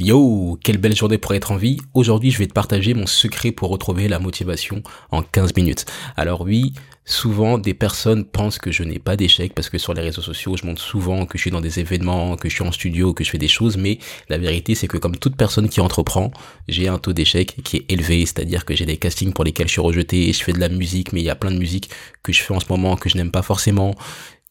Yo, 0.00 0.56
quelle 0.62 0.78
belle 0.78 0.94
journée 0.94 1.18
pour 1.18 1.34
être 1.34 1.50
en 1.50 1.56
vie. 1.56 1.78
Aujourd'hui, 1.92 2.30
je 2.30 2.38
vais 2.38 2.46
te 2.46 2.52
partager 2.52 2.94
mon 2.94 3.06
secret 3.06 3.50
pour 3.50 3.68
retrouver 3.68 4.06
la 4.06 4.20
motivation 4.20 4.80
en 5.10 5.22
15 5.22 5.56
minutes. 5.56 5.86
Alors 6.16 6.42
oui, 6.42 6.72
souvent 7.04 7.58
des 7.58 7.74
personnes 7.74 8.24
pensent 8.24 8.60
que 8.60 8.70
je 8.70 8.84
n'ai 8.84 9.00
pas 9.00 9.16
d'échec 9.16 9.52
parce 9.54 9.68
que 9.68 9.76
sur 9.76 9.94
les 9.94 10.02
réseaux 10.02 10.22
sociaux, 10.22 10.56
je 10.56 10.64
montre 10.64 10.80
souvent 10.80 11.26
que 11.26 11.36
je 11.36 11.42
suis 11.42 11.50
dans 11.50 11.60
des 11.60 11.80
événements, 11.80 12.36
que 12.36 12.48
je 12.48 12.54
suis 12.54 12.62
en 12.62 12.70
studio, 12.70 13.12
que 13.12 13.24
je 13.24 13.30
fais 13.30 13.38
des 13.38 13.48
choses, 13.48 13.76
mais 13.76 13.98
la 14.28 14.38
vérité 14.38 14.76
c'est 14.76 14.86
que 14.86 14.98
comme 14.98 15.16
toute 15.16 15.34
personne 15.34 15.68
qui 15.68 15.80
entreprend, 15.80 16.30
j'ai 16.68 16.86
un 16.86 16.98
taux 16.98 17.12
d'échec 17.12 17.56
qui 17.64 17.78
est 17.78 17.92
élevé, 17.92 18.24
c'est-à-dire 18.24 18.64
que 18.64 18.76
j'ai 18.76 18.86
des 18.86 18.98
castings 18.98 19.32
pour 19.32 19.42
lesquels 19.42 19.66
je 19.66 19.72
suis 19.72 19.80
rejeté, 19.80 20.32
je 20.32 20.44
fais 20.44 20.52
de 20.52 20.60
la 20.60 20.68
musique, 20.68 21.12
mais 21.12 21.22
il 21.22 21.24
y 21.24 21.30
a 21.30 21.34
plein 21.34 21.50
de 21.50 21.58
musique 21.58 21.90
que 22.22 22.32
je 22.32 22.40
fais 22.40 22.54
en 22.54 22.60
ce 22.60 22.66
moment 22.70 22.94
que 22.94 23.08
je 23.08 23.16
n'aime 23.16 23.32
pas 23.32 23.42
forcément. 23.42 23.96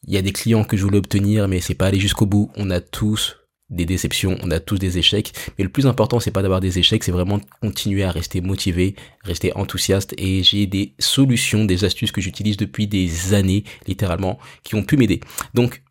Il 0.05 0.13
y 0.13 0.17
a 0.17 0.21
des 0.21 0.33
clients 0.33 0.65
que 0.65 0.75
je 0.75 0.83
voulais 0.83 0.97
obtenir, 0.97 1.47
mais 1.47 1.61
c'est 1.61 1.73
pas 1.73 1.87
aller 1.87 2.01
jusqu'au 2.01 2.25
bout. 2.25 2.51
On 2.57 2.69
a 2.69 2.81
tous 2.81 3.37
des 3.69 3.85
déceptions, 3.85 4.37
on 4.43 4.51
a 4.51 4.59
tous 4.59 4.77
des 4.77 4.97
échecs, 4.97 5.33
mais 5.57 5.63
le 5.63 5.69
plus 5.69 5.87
important 5.87 6.19
c'est 6.19 6.31
pas 6.31 6.41
d'avoir 6.41 6.61
des 6.61 6.79
échecs, 6.79 7.03
c'est 7.03 7.11
vraiment 7.11 7.37
de 7.37 7.43
continuer 7.61 8.03
à 8.03 8.11
rester 8.11 8.41
motivé, 8.41 8.95
rester 9.23 9.55
enthousiaste 9.55 10.13
et 10.17 10.43
j'ai 10.43 10.67
des 10.67 10.93
solutions, 10.99 11.65
des 11.65 11.83
astuces 11.83 12.11
que 12.11 12.21
j'utilise 12.21 12.57
depuis 12.57 12.87
des 12.87 13.33
années 13.33 13.63
littéralement 13.87 14.39
qui 14.63 14.75
ont 14.75 14.83
pu 14.83 14.97
m'aider. 14.97 15.19
Donc 15.53 15.83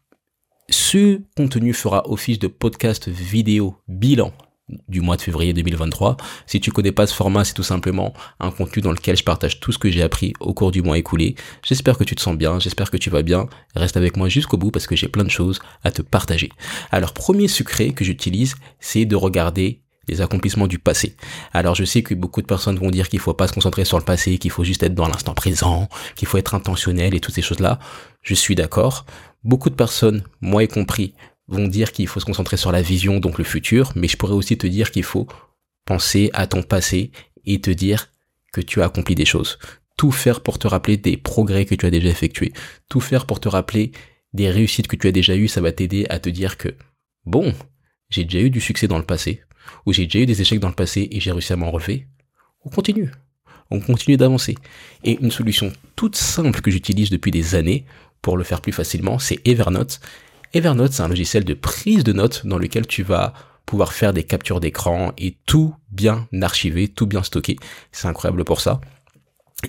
ce 0.69 1.21
contenu 1.37 1.73
fera 1.73 2.09
office 2.11 2.39
de 2.39 2.49
podcast 2.49 3.09
vidéo 3.09 3.77
bilan 3.89 4.33
du 4.89 5.01
mois 5.01 5.17
de 5.17 5.23
février 5.23 5.53
2023. 5.53 6.17
Si 6.47 6.61
tu 6.61 6.73
connais 6.73 6.93
pas 6.93 7.07
ce 7.07 7.15
format, 7.15 7.45
c'est 7.45 7.55
tout 7.55 7.63
simplement 7.63 8.13
un 8.41 8.51
contenu 8.51 8.83
dans 8.83 8.93
lequel 8.93 9.17
je 9.17 9.23
partage 9.23 9.61
tout 9.61 9.73
ce 9.73 9.79
que 9.79 9.91
j'ai 9.91 10.03
appris 10.03 10.33
au 10.41 10.55
cours 10.55 10.73
du 10.73 10.83
mois 10.83 10.99
écoulé. 10.99 11.37
J'espère 11.63 11.97
que 11.97 12.05
tu 12.05 12.15
te 12.15 12.21
sens 12.21 12.37
bien, 12.37 12.59
j'espère 12.59 12.91
que 12.91 12.97
tu 12.97 13.11
vas 13.11 13.23
bien. 13.23 13.49
Reste 13.75 13.97
avec 13.97 14.17
moi 14.17 14.29
jusqu'au 14.29 14.57
bout 14.57 14.71
parce 14.71 14.87
que 14.87 14.97
j'ai 14.97 15.09
plein 15.09 15.25
de 15.25 15.31
choses 15.31 15.61
à 15.85 15.93
te 15.93 16.03
partager. 16.03 16.51
Alors, 16.91 17.13
premier 17.13 17.49
secret 17.49 17.91
que 17.91 18.05
j'utilise, 18.05 18.57
c'est 18.81 19.05
de 19.05 19.17
regarder 19.17 19.83
les 20.09 20.21
accomplissements 20.21 20.67
du 20.67 20.79
passé. 20.79 21.17
Alors 21.53 21.75
je 21.75 21.85
sais 21.85 22.03
que 22.03 22.15
beaucoup 22.15 22.41
de 22.41 22.47
personnes 22.47 22.79
vont 22.79 22.91
dire 22.91 23.09
qu'il 23.09 23.19
faut 23.19 23.35
pas 23.35 23.49
se 23.49 23.53
concentrer 23.53 23.85
sur 23.85 23.99
le 23.99 24.05
passé, 24.05 24.39
qu'il 24.39 24.53
faut 24.53 24.63
juste 24.65 24.85
être 24.85 24.95
dans 24.95 25.09
l'instant 25.09 25.35
présent, 25.35 25.89
qu'il 26.15 26.29
faut 26.29 26.39
être 26.39 26.55
intentionnel 26.55 27.15
et 27.15 27.21
toutes 27.21 27.35
ces 27.35 27.43
choses-là. 27.43 27.79
Je 28.23 28.35
suis 28.35 28.55
d'accord. 28.55 29.05
Beaucoup 29.43 29.71
de 29.71 29.75
personnes, 29.75 30.23
moi 30.41 30.63
y 30.63 30.69
compris, 30.69 31.15
vont 31.49 31.69
dire 31.69 31.93
qu'il 31.93 32.09
faut 32.09 32.21
se 32.21 32.25
concentrer 32.25 32.57
sur 32.57 32.73
la 32.73 32.83
vision, 32.83 33.21
donc 33.21 33.39
le 33.39 33.45
futur, 33.45 33.93
mais 33.95 34.09
je 34.09 34.17
pourrais 34.17 34.35
aussi 34.35 34.59
te 34.59 34.67
dire 34.67 34.91
qu'il 34.91 35.05
faut 35.05 35.27
penser 35.85 36.31
à 36.33 36.47
ton 36.47 36.63
passé 36.63 37.11
et 37.45 37.61
te 37.61 37.71
dire 37.71 38.11
que 38.53 38.61
tu 38.61 38.83
as 38.83 38.87
accompli 38.87 39.15
des 39.15 39.25
choses. 39.25 39.59
Tout 39.97 40.13
faire 40.13 40.43
pour 40.43 40.59
te 40.59 40.67
rappeler 40.67 40.97
des 40.97 41.17
progrès 41.17 41.65
que 41.65 41.75
tu 41.75 41.87
as 41.87 41.91
déjà 41.91 42.09
effectués. 42.09 42.53
Tout 42.89 43.01
faire 43.01 43.27
pour 43.27 43.41
te 43.41 43.49
rappeler 43.49 43.93
des 44.33 44.51
réussites 44.51 44.89
que 44.89 44.97
tu 44.97 45.07
as 45.07 45.13
déjà 45.13 45.37
eues, 45.37 45.49
ça 45.49 45.61
va 45.61 45.73
t'aider 45.73 46.07
à 46.11 46.19
te 46.19 46.29
dire 46.29 46.59
que, 46.59 46.75
bon, 47.25 47.55
j'ai 48.11 48.25
déjà 48.25 48.41
eu 48.41 48.51
du 48.51 48.61
succès 48.61 48.89
dans 48.89 48.99
le 48.99 49.05
passé, 49.05 49.41
ou 49.87 49.93
j'ai 49.93 50.05
déjà 50.05 50.21
eu 50.21 50.27
des 50.27 50.41
échecs 50.41 50.61
dans 50.61 50.69
le 50.69 50.75
passé 50.75 51.09
et 51.11 51.21
j'ai 51.21 51.33
réussi 51.33 51.53
à 51.53 51.57
m'en 51.57 51.71
relever. 51.71 52.07
On 52.65 52.69
continue. 52.69 53.11
On 53.71 53.81
continue 53.81 54.17
d'avancer. 54.17 54.55
Et 55.05 55.19
une 55.21 55.31
solution 55.31 55.73
toute 55.97 56.17
simple 56.17 56.61
que 56.61 56.71
j'utilise 56.71 57.11
depuis 57.11 57.31
des 57.31 57.55
années 57.55 57.85
pour 58.23 58.37
le 58.37 58.45
faire 58.45 58.61
plus 58.61 58.73
facilement, 58.73 59.19
c'est 59.19 59.41
Evernote. 59.47 60.01
Evernote, 60.57 60.95
c'est 60.95 61.03
un 61.03 61.09
logiciel 61.09 61.45
de 61.45 61.53
prise 61.53 62.03
de 62.03 62.15
notes 62.15 62.47
dans 62.47 62.57
lequel 62.57 62.87
tu 62.87 63.03
vas 63.03 63.35
pouvoir 63.67 63.93
faire 63.93 64.15
des 64.15 64.25
captures 64.25 64.59
d'écran 64.59 65.13
et 65.19 65.37
tout 65.45 65.75
bien 65.91 66.29
archiver, 66.41 66.89
tout 66.89 67.07
bien 67.07 67.23
stocker. 67.23 67.57
C'est 67.93 68.09
incroyable 68.09 68.43
pour 68.43 68.63
ça. 68.63 68.81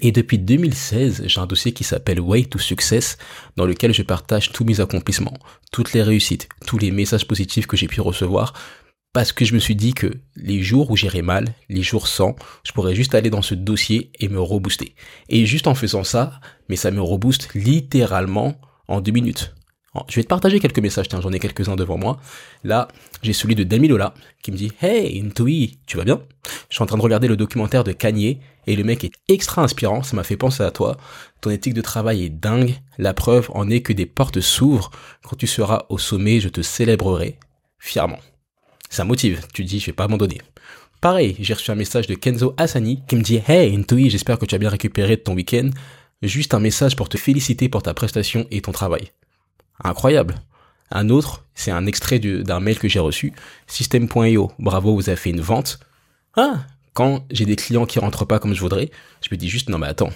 Et 0.02 0.14
depuis 0.14 0.40
2016, 0.40 1.24
j'ai 1.26 1.42
un 1.42 1.46
dossier 1.46 1.74
qui 1.74 1.84
s'appelle 1.84 2.22
Way 2.22 2.46
to 2.46 2.58
Success, 2.58 3.18
dans 3.58 3.66
lequel 3.66 3.94
je 3.94 4.02
partage 4.02 4.54
tous 4.54 4.64
mes 4.64 4.80
accomplissements, 4.80 5.38
toutes 5.74 5.92
les 5.92 6.04
réussites, 6.04 6.48
tous 6.66 6.78
les 6.78 6.92
messages 6.92 7.28
positifs 7.28 7.68
que 7.68 7.76
j'ai 7.76 7.88
pu 7.88 8.00
recevoir, 8.00 8.54
parce 9.12 9.34
que 9.34 9.44
je 9.44 9.56
me 9.56 9.60
suis 9.60 9.76
dit 9.76 9.94
que 9.94 10.14
les 10.38 10.64
jours 10.64 10.90
où 10.90 10.96
j'irai 10.96 11.22
mal, 11.22 11.54
les 11.68 11.84
jours 11.84 12.08
sans, 12.08 12.38
je 12.64 12.72
pourrais 12.72 12.96
juste 12.96 13.14
aller 13.14 13.30
dans 13.30 13.42
ce 13.42 13.56
dossier 13.56 14.10
et 14.20 14.30
me 14.30 14.40
rebooster. 14.40 14.96
Et 15.28 15.46
juste 15.46 15.68
en 15.68 15.76
faisant 15.76 16.06
ça, 16.06 16.40
mais 16.70 16.78
ça 16.78 16.92
me 16.92 17.02
rebooste 17.02 17.50
littéralement 17.56 18.56
en 18.88 19.02
deux 19.02 19.12
minutes. 19.12 19.54
Je 20.10 20.16
vais 20.16 20.24
te 20.24 20.28
partager 20.28 20.60
quelques 20.60 20.80
messages, 20.80 21.08
tiens, 21.08 21.22
j'en 21.22 21.32
ai 21.32 21.40
quelques-uns 21.40 21.76
devant 21.76 21.98
moi. 21.98 22.20
Là, 22.64 22.88
j'ai 23.22 23.34
celui 23.34 23.56
de 23.56 23.64
Damilola 23.64 24.14
qui 24.42 24.52
me 24.52 24.58
dit 24.58 24.72
Hey, 24.82 25.22
Intui, 25.22 25.80
tu 25.86 25.98
vas 25.98 26.04
bien? 26.04 26.22
Je 26.70 26.76
suis 26.76 26.84
en 26.84 26.86
train 26.86 26.98
de 26.98 27.02
regarder 27.02 27.28
le 27.28 27.38
documentaire 27.38 27.84
de 27.84 27.92
Kanye 27.92 28.40
et 28.68 28.76
le 28.76 28.84
mec 28.84 29.04
est 29.04 29.12
extra 29.28 29.64
inspirant, 29.64 30.04
ça 30.04 30.16
m'a 30.16 30.24
fait 30.24 30.38
penser 30.38 30.64
à 30.64 30.72
toi. 30.72 30.98
Ton 31.42 31.50
éthique 31.50 31.74
de 31.74 31.82
travail 31.82 32.24
est 32.24 32.30
dingue, 32.30 32.76
la 32.98 33.14
preuve 33.14 33.50
en 33.54 33.70
est 33.70 33.82
que 33.82 33.94
des 33.94 34.06
portes 34.06 34.42
s'ouvrent. 34.42 34.92
Quand 35.24 35.36
tu 35.36 35.48
seras 35.48 35.86
au 35.90 35.98
sommet, 35.98 36.40
je 36.40 36.50
te 36.50 36.62
célébrerai 36.62 37.38
fièrement. 37.80 38.20
Ça 38.90 39.04
motive, 39.04 39.46
tu 39.54 39.64
dis 39.64 39.80
je 39.80 39.88
vais 39.88 39.94
pas 39.94 40.06
abandonner. 40.06 40.42
Pareil, 41.02 41.36
j'ai 41.40 41.54
reçu 41.54 41.70
un 41.72 41.76
message 41.76 42.08
de 42.08 42.16
Kenzo 42.16 42.56
Asani 42.58 43.04
qui 43.08 43.16
me 43.16 43.22
dit 43.22 43.40
Hey, 43.48 43.76
Intui, 43.76 44.10
j'espère 44.10 44.40
que 44.40 44.46
tu 44.46 44.56
as 44.56 44.58
bien 44.58 44.70
récupéré 44.70 45.16
de 45.16 45.22
ton 45.22 45.36
week-end. 45.36 45.70
Juste 46.24 46.56
un 46.56 46.60
message 46.60 46.96
pour 46.96 47.10
te 47.10 47.18
féliciter 47.18 47.70
pour 47.70 47.84
ta 47.84 47.94
prestation 47.94 48.48
et 48.50 48.62
ton 48.62 48.72
travail. 48.72 49.12
Incroyable. 49.84 50.36
Un 50.92 51.10
autre, 51.10 51.44
c'est 51.54 51.72
un 51.72 51.86
extrait 51.86 52.20
d'un 52.20 52.60
mail 52.60 52.80
que 52.80 52.88
j'ai 52.88 53.00
reçu. 53.00 53.34
System.io, 53.68 54.52
bravo, 54.60 54.96
vous 54.96 55.10
avez 55.10 55.18
fait 55.18 55.30
une 55.30 55.42
vente. 55.42 55.80
Ah, 56.36 56.66
quand 56.94 57.26
j'ai 57.30 57.46
des 57.46 57.56
clients 57.56 57.86
qui 57.86 58.00
rentrent 58.00 58.26
pas 58.26 58.40
comme 58.40 58.54
je 58.54 58.62
voudrais, 58.62 58.90
je 59.22 59.30
me 59.32 59.38
dis 59.38 59.50
juste, 59.50 59.70
non 59.70 59.78
mais 59.78 59.88
attends, 59.88 60.12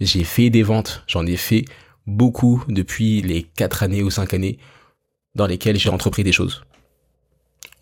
j'ai 0.00 0.24
fait 0.24 0.50
des 0.50 0.62
ventes, 0.62 1.02
j'en 1.06 1.26
ai 1.26 1.36
fait 1.36 1.64
beaucoup 2.06 2.64
depuis 2.68 3.22
les 3.22 3.42
4 3.42 3.82
années 3.82 4.02
ou 4.02 4.10
5 4.10 4.34
années 4.34 4.58
dans 5.34 5.46
lesquelles 5.46 5.78
j'ai 5.78 5.90
entrepris 5.90 6.22
des 6.22 6.32
choses. 6.32 6.64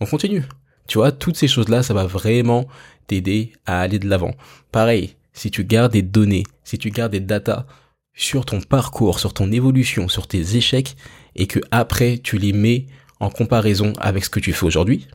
On 0.00 0.06
continue. 0.06 0.44
Tu 0.88 0.99
vois, 0.99 1.12
toutes 1.12 1.37
ces 1.37 1.49
choses-là, 1.49 1.82
ça 1.82 1.94
va 1.94 2.06
vraiment 2.06 2.66
t'aider 3.06 3.53
à 3.66 3.81
aller 3.81 3.99
de 3.99 4.09
l'avant. 4.09 4.34
Pareil, 4.72 5.16
si 5.32 5.50
tu 5.50 5.65
gardes 5.65 5.93
des 5.93 6.03
données, 6.03 6.44
si 6.65 6.78
tu 6.78 6.91
gardes 6.91 7.12
des 7.12 7.21
datas 7.21 7.66
sur 8.15 8.45
ton 8.45 8.61
parcours, 8.61 9.19
sur 9.19 9.33
ton 9.34 9.50
évolution, 9.53 10.09
sur 10.09 10.27
tes 10.27 10.56
échecs, 10.56 10.97
et 11.34 11.47
que 11.47 11.61
après 11.71 12.19
tu 12.19 12.39
les 12.39 12.53
mets 12.53 12.87
en 13.21 13.31
comparaison 13.31 13.93
avec 13.99 14.25
ce 14.25 14.31
que 14.31 14.41
tu 14.41 14.53
fais 14.53 14.67
aujourd'hui, 14.67 15.09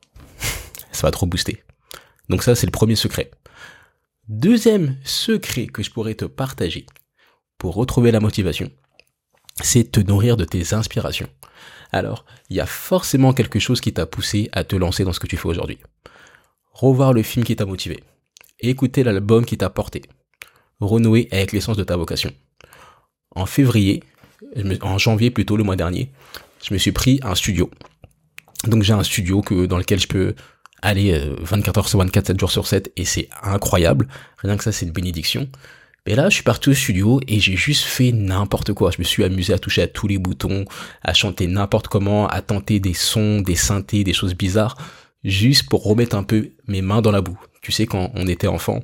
ça 0.92 1.08
va 1.08 1.12
trop 1.12 1.26
booster. 1.26 1.64
Donc 2.30 2.44
ça, 2.44 2.56
c'est 2.56 2.66
le 2.66 2.72
premier 2.72 2.96
secret. 2.96 3.32
Deuxième 4.28 4.98
secret 5.04 5.68
que 5.68 5.84
je 5.84 5.92
pourrais 5.92 6.16
te 6.16 6.26
partager 6.26 6.86
pour 7.58 7.76
retrouver 7.76 8.12
la 8.12 8.20
motivation, 8.20 8.70
c'est 9.62 9.92
te 9.92 10.00
nourrir 10.00 10.38
de 10.38 10.46
tes 10.46 10.74
inspirations. 10.74 11.30
Alors, 11.92 12.26
il 12.50 12.58
y 12.58 12.60
a 12.60 12.66
forcément 12.66 13.34
quelque 13.34 13.60
chose 13.60 13.80
qui 13.80 13.94
t'a 13.94 14.06
poussé 14.06 14.50
à 14.52 14.64
te 14.64 14.76
lancer 14.76 15.04
dans 15.04 15.14
ce 15.14 15.20
que 15.20 15.28
tu 15.28 15.38
fais 15.38 15.48
aujourd'hui. 15.48 15.78
Revoir 16.74 17.14
le 17.14 17.24
film 17.24 17.46
qui 17.46 17.56
t'a 17.56 17.66
motivé. 17.66 18.04
Écouter 18.60 19.04
l'album 19.04 19.46
qui 19.46 19.58
t'a 19.58 19.70
porté. 19.70 20.04
Renouer 20.80 21.28
avec 21.32 21.54
l'essence 21.54 21.78
de 21.78 21.84
ta 21.84 21.96
vocation 21.96 22.32
en 23.36 23.46
février, 23.46 24.04
en 24.82 24.98
janvier 24.98 25.32
plutôt 25.32 25.58
le 25.58 25.64
mois 25.64 25.76
dernier, 25.76 26.12
je 26.64 26.74
me 26.74 26.80
suis 26.80 26.92
pris 26.92 27.20
un 27.24 27.36
studio. 27.36 27.70
Donc 28.66 28.84
j'ai 28.84 28.94
un 28.94 29.04
studio 29.04 29.42
que, 29.42 29.66
dans 29.66 29.78
lequel 29.78 30.00
je 30.00 30.08
peux 30.08 30.36
aller 30.82 31.20
24 31.42 31.78
euh, 31.78 31.80
heures 31.80 31.90
sur 31.90 32.00
24, 32.00 32.28
7 32.28 32.40
jours 32.40 32.52
sur 32.52 32.68
7 32.68 32.92
et 32.96 33.06
c'est 33.06 33.30
incroyable. 33.44 34.08
Rien 34.38 34.58
que 34.58 34.64
ça, 34.64 34.72
c'est 34.72 34.86
une 34.86 34.92
bénédiction. 34.92 35.48
Mais 36.06 36.16
là, 36.16 36.30
je 36.30 36.36
suis 36.36 36.44
parti 36.44 36.70
au 36.70 36.74
studio 36.74 37.20
et 37.28 37.40
j'ai 37.40 37.58
juste 37.58 37.84
fait 37.84 38.14
n'importe 38.14 38.74
quoi. 38.74 38.92
Je 38.92 39.00
me 39.00 39.04
suis 39.04 39.24
amusé 39.24 39.54
à 39.54 39.60
toucher 39.60 39.82
à 39.82 39.88
tous 39.88 40.08
les 40.08 40.18
boutons, 40.18 40.64
à 41.04 41.14
chanter 41.14 41.48
n'importe 41.48 41.90
comment, 41.90 42.28
à 42.28 42.42
tenter 42.42 42.80
des 42.80 42.94
sons, 42.94 43.42
des 43.42 43.56
synthés, 43.56 44.06
des 44.06 44.14
choses 44.14 44.34
bizarres, 44.34 44.78
juste 45.26 45.68
pour 45.70 45.84
remettre 45.84 46.16
un 46.16 46.24
peu 46.24 46.52
mes 46.68 46.82
mains 46.82 47.02
dans 47.02 47.12
la 47.12 47.22
boue. 47.22 47.38
Tu 47.62 47.74
sais, 47.74 47.88
quand 47.88 48.12
on 48.16 48.26
était 48.28 48.48
enfant, 48.48 48.80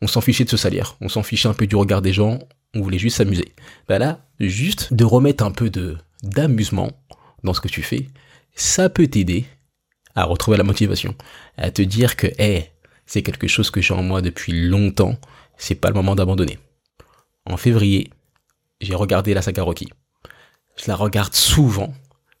on 0.00 0.06
s'en 0.06 0.20
fichait 0.20 0.44
de 0.44 0.50
se 0.50 0.56
salir, 0.56 0.96
on 1.00 1.08
s'en 1.08 1.24
fichait 1.24 1.48
un 1.48 1.54
peu 1.54 1.66
du 1.66 1.74
regard 1.74 2.02
des 2.02 2.12
gens, 2.12 2.38
on 2.74 2.80
voulait 2.80 2.98
juste 2.98 3.16
s'amuser. 3.16 3.52
Bah 3.88 3.98
là, 3.98 4.26
juste 4.40 4.92
de 4.92 5.04
remettre 5.04 5.44
un 5.44 5.50
peu 5.50 5.70
de 5.70 5.96
d'amusement 6.22 6.90
dans 7.44 7.54
ce 7.54 7.60
que 7.60 7.68
tu 7.68 7.82
fais, 7.82 8.08
ça 8.54 8.88
peut 8.88 9.06
t'aider 9.06 9.46
à 10.14 10.24
retrouver 10.24 10.56
la 10.56 10.64
motivation, 10.64 11.14
à 11.56 11.70
te 11.70 11.82
dire 11.82 12.16
que 12.16 12.26
hey, 12.38 12.70
c'est 13.06 13.22
quelque 13.22 13.46
chose 13.46 13.70
que 13.70 13.80
j'ai 13.80 13.94
en 13.94 14.02
moi 14.02 14.20
depuis 14.20 14.68
longtemps, 14.68 15.16
c'est 15.56 15.76
pas 15.76 15.88
le 15.88 15.94
moment 15.94 16.16
d'abandonner. 16.16 16.58
En 17.46 17.56
février, 17.56 18.10
j'ai 18.80 18.94
regardé 18.94 19.32
la 19.32 19.42
saga 19.42 19.62
Rocky. 19.62 19.88
Je 20.76 20.84
la 20.88 20.96
regarde 20.96 21.34
souvent, 21.34 21.94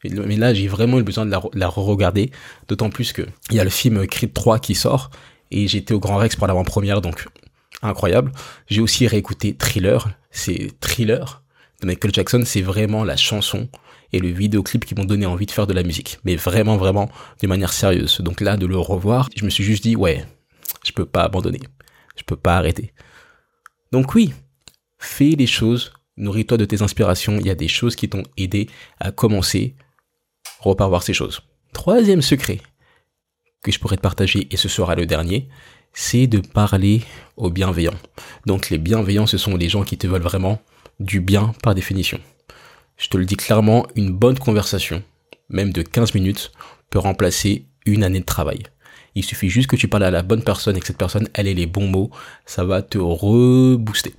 mais 0.04 0.36
là 0.36 0.54
j'ai 0.54 0.68
vraiment 0.68 0.98
eu 0.98 1.02
besoin 1.02 1.26
de 1.26 1.30
la, 1.30 1.68
re-regarder, 1.68 2.30
d'autant 2.68 2.90
plus 2.90 3.12
que 3.12 3.22
il 3.50 3.56
y 3.56 3.60
a 3.60 3.64
le 3.64 3.70
film 3.70 4.06
Creed 4.06 4.32
3 4.32 4.58
qui 4.58 4.74
sort 4.74 5.10
et 5.50 5.66
j'étais 5.66 5.94
au 5.94 6.00
Grand 6.00 6.16
Rex 6.16 6.36
pour 6.36 6.46
l'avant-première, 6.46 7.00
donc 7.00 7.26
incroyable. 7.82 8.32
J'ai 8.68 8.80
aussi 8.80 9.06
réécouté 9.06 9.54
Thriller, 9.54 10.08
c'est 10.30 10.78
Thriller 10.80 11.42
de 11.80 11.86
Michael 11.86 12.12
Jackson, 12.12 12.42
c'est 12.44 12.62
vraiment 12.62 13.04
la 13.04 13.16
chanson 13.16 13.68
et 14.12 14.18
le 14.18 14.28
vidéoclip 14.28 14.84
qui 14.84 14.94
m'ont 14.94 15.04
donné 15.04 15.26
envie 15.26 15.46
de 15.46 15.50
faire 15.50 15.66
de 15.66 15.74
la 15.74 15.82
musique, 15.82 16.18
mais 16.24 16.36
vraiment 16.36 16.76
vraiment 16.76 17.10
de 17.42 17.46
manière 17.46 17.72
sérieuse. 17.72 18.20
Donc 18.20 18.40
là 18.40 18.56
de 18.56 18.66
le 18.66 18.78
revoir, 18.78 19.28
je 19.36 19.44
me 19.44 19.50
suis 19.50 19.64
juste 19.64 19.82
dit 19.82 19.96
ouais, 19.96 20.24
je 20.84 20.92
peux 20.92 21.06
pas 21.06 21.24
abandonner. 21.24 21.60
Je 22.16 22.24
peux 22.24 22.36
pas 22.36 22.56
arrêter. 22.56 22.92
Donc 23.92 24.14
oui, 24.14 24.32
fais 24.98 25.30
les 25.30 25.46
choses, 25.46 25.92
nourris-toi 26.16 26.56
de 26.56 26.64
tes 26.64 26.82
inspirations, 26.82 27.38
il 27.38 27.46
y 27.46 27.50
a 27.50 27.54
des 27.54 27.68
choses 27.68 27.96
qui 27.96 28.08
t'ont 28.08 28.24
aidé 28.36 28.68
à 28.98 29.12
commencer, 29.12 29.76
repars 30.60 30.88
voir 30.88 31.02
ces 31.02 31.14
choses. 31.14 31.42
Troisième 31.72 32.22
secret, 32.22 32.60
que 33.62 33.72
je 33.72 33.78
pourrais 33.78 33.96
te 33.96 34.02
partager, 34.02 34.48
et 34.50 34.56
ce 34.56 34.68
sera 34.68 34.94
le 34.94 35.06
dernier, 35.06 35.48
c'est 36.00 36.28
de 36.28 36.38
parler 36.38 37.02
aux 37.36 37.50
bienveillants. 37.50 37.98
Donc 38.46 38.70
les 38.70 38.78
bienveillants, 38.78 39.26
ce 39.26 39.36
sont 39.36 39.56
les 39.56 39.68
gens 39.68 39.82
qui 39.82 39.98
te 39.98 40.06
veulent 40.06 40.22
vraiment 40.22 40.62
du 41.00 41.20
bien 41.20 41.52
par 41.60 41.74
définition. 41.74 42.20
Je 42.96 43.08
te 43.08 43.16
le 43.16 43.24
dis 43.24 43.34
clairement, 43.34 43.84
une 43.96 44.12
bonne 44.12 44.38
conversation, 44.38 45.02
même 45.48 45.72
de 45.72 45.82
15 45.82 46.14
minutes, 46.14 46.52
peut 46.88 47.00
remplacer 47.00 47.66
une 47.84 48.04
année 48.04 48.20
de 48.20 48.24
travail. 48.24 48.62
Il 49.16 49.24
suffit 49.24 49.48
juste 49.48 49.68
que 49.68 49.74
tu 49.74 49.88
parles 49.88 50.04
à 50.04 50.12
la 50.12 50.22
bonne 50.22 50.44
personne 50.44 50.76
et 50.76 50.80
que 50.80 50.86
cette 50.86 50.98
personne, 50.98 51.28
elle 51.34 51.48
ait 51.48 51.54
les 51.54 51.66
bons 51.66 51.88
mots, 51.88 52.10
ça 52.46 52.62
va 52.62 52.80
te 52.80 52.98
rebooster. 52.98 54.14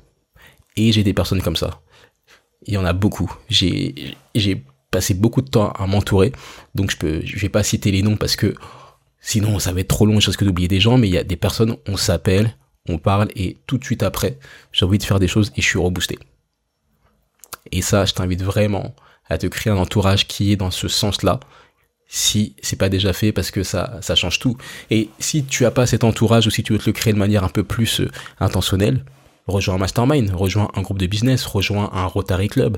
Et 0.76 0.92
j'ai 0.92 1.06
des 1.06 1.14
personnes 1.14 1.42
comme 1.42 1.56
ça. 1.56 1.80
Il 2.66 2.74
y 2.74 2.78
en 2.78 2.84
a 2.84 2.92
beaucoup. 2.92 3.31
J'ai, 3.48 4.14
passé 4.92 5.14
beaucoup 5.14 5.42
de 5.42 5.50
temps 5.50 5.72
à 5.72 5.88
m'entourer, 5.88 6.34
donc 6.76 6.92
je 6.92 6.98
peux, 6.98 7.22
je 7.24 7.38
vais 7.38 7.48
pas 7.48 7.64
citer 7.64 7.92
les 7.92 8.02
noms 8.02 8.18
parce 8.18 8.36
que 8.36 8.56
sinon 9.21 9.60
ça 9.60 9.74
va 9.74 9.81
être 9.81 9.88
trop 9.88 10.06
long, 10.06 10.19
je 10.19 10.27
risque 10.27 10.44
d'oublier 10.44 10.68
des 10.68 10.80
gens, 10.80 10.98
mais 10.98 11.07
il 11.07 11.13
y 11.13 11.18
a 11.18 11.24
des 11.24 11.36
personnes, 11.36 11.77
on 11.88 11.98
s'appelle, 11.98 12.56
on 12.88 12.98
parle 12.98 13.30
et 13.36 13.57
tout 13.68 13.77
de 13.77 13.83
suite 13.83 14.04
après, 14.04 14.38
j'ai 14.71 14.86
envie 14.86 14.98
de 14.98 15.04
faire 15.04 15.19
des 15.19 15.27
choses 15.27 15.51
et 15.56 15.62
je 15.62 15.68
suis 15.68 15.80
reboosté. 15.80 16.18
Et 17.71 17.81
ça, 17.81 18.06
je 18.06 18.13
t'invite 18.13 18.42
vraiment 18.42 18.95
à 19.30 19.38
te 19.38 19.48
créer 19.48 19.71
un 19.71 19.77
entourage 19.77 20.27
qui 20.27 20.51
est 20.51 20.56
dans 20.56 20.71
ce 20.71 20.88
sens-là, 20.88 21.39
si 22.07 22.56
c'est 22.62 22.75
pas 22.75 22.89
déjà 22.89 23.13
fait 23.13 23.31
parce 23.31 23.51
que 23.51 23.63
ça, 23.63 24.00
ça 24.01 24.16
change 24.16 24.39
tout. 24.39 24.57
Et 24.89 25.10
si 25.19 25.44
tu 25.44 25.66
as 25.66 25.71
pas 25.71 25.86
cet 25.86 26.04
entourage 26.04 26.48
ou 26.48 26.50
si 26.50 26.63
tu 26.63 26.74
veux 26.74 26.80
te 26.80 26.88
le 26.88 26.94
créer 26.94 27.13
de 27.13 27.19
manière 27.19 27.44
un 27.44 27.50
peu 27.50 27.63
plus 27.63 28.01
euh, 28.01 28.10
intentionnelle, 28.39 29.06
rejoins 29.45 29.75
un 29.75 29.77
mastermind, 29.80 30.31
rejoins 30.33 30.69
un 30.74 30.81
groupe 30.81 30.98
de 30.98 31.06
business, 31.06 31.45
rejoins 31.45 31.92
un 31.94 32.06
Rotary 32.06 32.48
Club, 32.48 32.77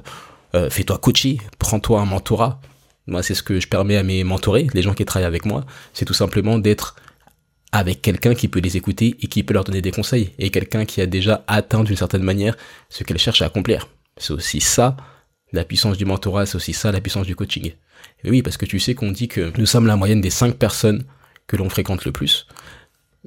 euh, 0.53 0.69
fais-toi 0.69 0.97
coacher, 0.97 1.37
prends-toi 1.59 2.01
un 2.01 2.05
mentorat. 2.05 2.59
Moi, 3.07 3.23
c'est 3.23 3.33
ce 3.33 3.43
que 3.43 3.59
je 3.59 3.67
permets 3.67 3.97
à 3.97 4.03
mes 4.03 4.23
mentorés, 4.23 4.67
les 4.73 4.81
gens 4.81 4.93
qui 4.93 5.05
travaillent 5.05 5.27
avec 5.27 5.45
moi, 5.45 5.65
c'est 5.93 6.05
tout 6.05 6.13
simplement 6.13 6.59
d'être 6.59 6.95
avec 7.71 8.01
quelqu'un 8.01 8.35
qui 8.35 8.47
peut 8.47 8.59
les 8.59 8.77
écouter 8.77 9.17
et 9.21 9.27
qui 9.27 9.43
peut 9.43 9.53
leur 9.53 9.63
donner 9.63 9.81
des 9.81 9.91
conseils, 9.91 10.31
et 10.37 10.49
quelqu'un 10.49 10.85
qui 10.85 11.01
a 11.01 11.05
déjà 11.05 11.43
atteint 11.47 11.83
d'une 11.83 11.95
certaine 11.95 12.23
manière 12.23 12.57
ce 12.89 13.03
qu'elle 13.03 13.17
cherche 13.17 13.41
à 13.41 13.45
accomplir. 13.45 13.87
C'est 14.17 14.33
aussi 14.33 14.59
ça, 14.59 14.97
la 15.53 15.63
puissance 15.63 15.97
du 15.97 16.05
mentorat, 16.05 16.45
c'est 16.45 16.55
aussi 16.55 16.73
ça, 16.73 16.91
la 16.91 17.01
puissance 17.01 17.25
du 17.25 17.35
coaching. 17.35 17.73
Oui, 18.23 18.41
parce 18.41 18.57
que 18.57 18.65
tu 18.65 18.79
sais 18.79 18.93
qu'on 18.93 19.11
dit 19.11 19.27
que 19.27 19.51
nous 19.57 19.65
sommes 19.65 19.87
la 19.87 19.95
moyenne 19.95 20.21
des 20.21 20.29
cinq 20.29 20.55
personnes 20.55 21.03
que 21.47 21.55
l'on 21.55 21.69
fréquente 21.69 22.05
le 22.05 22.11
plus. 22.11 22.47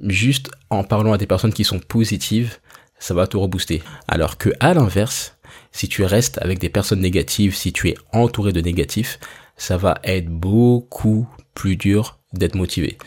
Juste 0.02 0.50
en 0.70 0.84
parlant 0.84 1.12
à 1.12 1.18
des 1.18 1.26
personnes 1.26 1.52
qui 1.52 1.64
sont 1.64 1.78
positives, 1.78 2.58
ça 2.98 3.14
va 3.14 3.26
te 3.26 3.36
rebooster. 3.36 3.82
Alors 4.08 4.38
que 4.38 4.50
à 4.60 4.74
l'inverse, 4.74 5.36
si 5.72 5.88
tu 5.88 6.04
restes 6.04 6.38
avec 6.38 6.58
des 6.58 6.70
personnes 6.70 7.00
négatives, 7.00 7.54
si 7.54 7.72
tu 7.72 7.88
es 7.88 7.96
entouré 8.12 8.52
de 8.52 8.60
négatifs, 8.60 9.18
ça 9.56 9.76
va 9.76 9.98
être 10.04 10.28
beaucoup 10.28 11.26
plus 11.54 11.76
dur 11.76 12.18
d'être 12.32 12.54
motivé. 12.54 12.98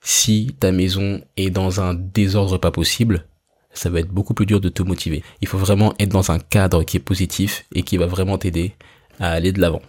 Si 0.00 0.56
ta 0.58 0.72
maison 0.72 1.22
est 1.36 1.50
dans 1.50 1.80
un 1.80 1.94
désordre 1.94 2.58
pas 2.58 2.70
possible, 2.70 3.26
ça 3.72 3.90
va 3.90 4.00
être 4.00 4.08
beaucoup 4.08 4.34
plus 4.34 4.46
dur 4.46 4.60
de 4.60 4.68
te 4.68 4.82
motiver. 4.82 5.22
Il 5.40 5.48
faut 5.48 5.58
vraiment 5.58 5.94
être 5.98 6.08
dans 6.08 6.30
un 6.30 6.38
cadre 6.38 6.82
qui 6.82 6.96
est 6.96 7.00
positif 7.00 7.66
et 7.74 7.82
qui 7.82 7.96
va 7.96 8.06
vraiment 8.06 8.38
t'aider 8.38 8.74
à 9.18 9.30
aller 9.30 9.52
de 9.52 9.60
l'avant. 9.60 9.82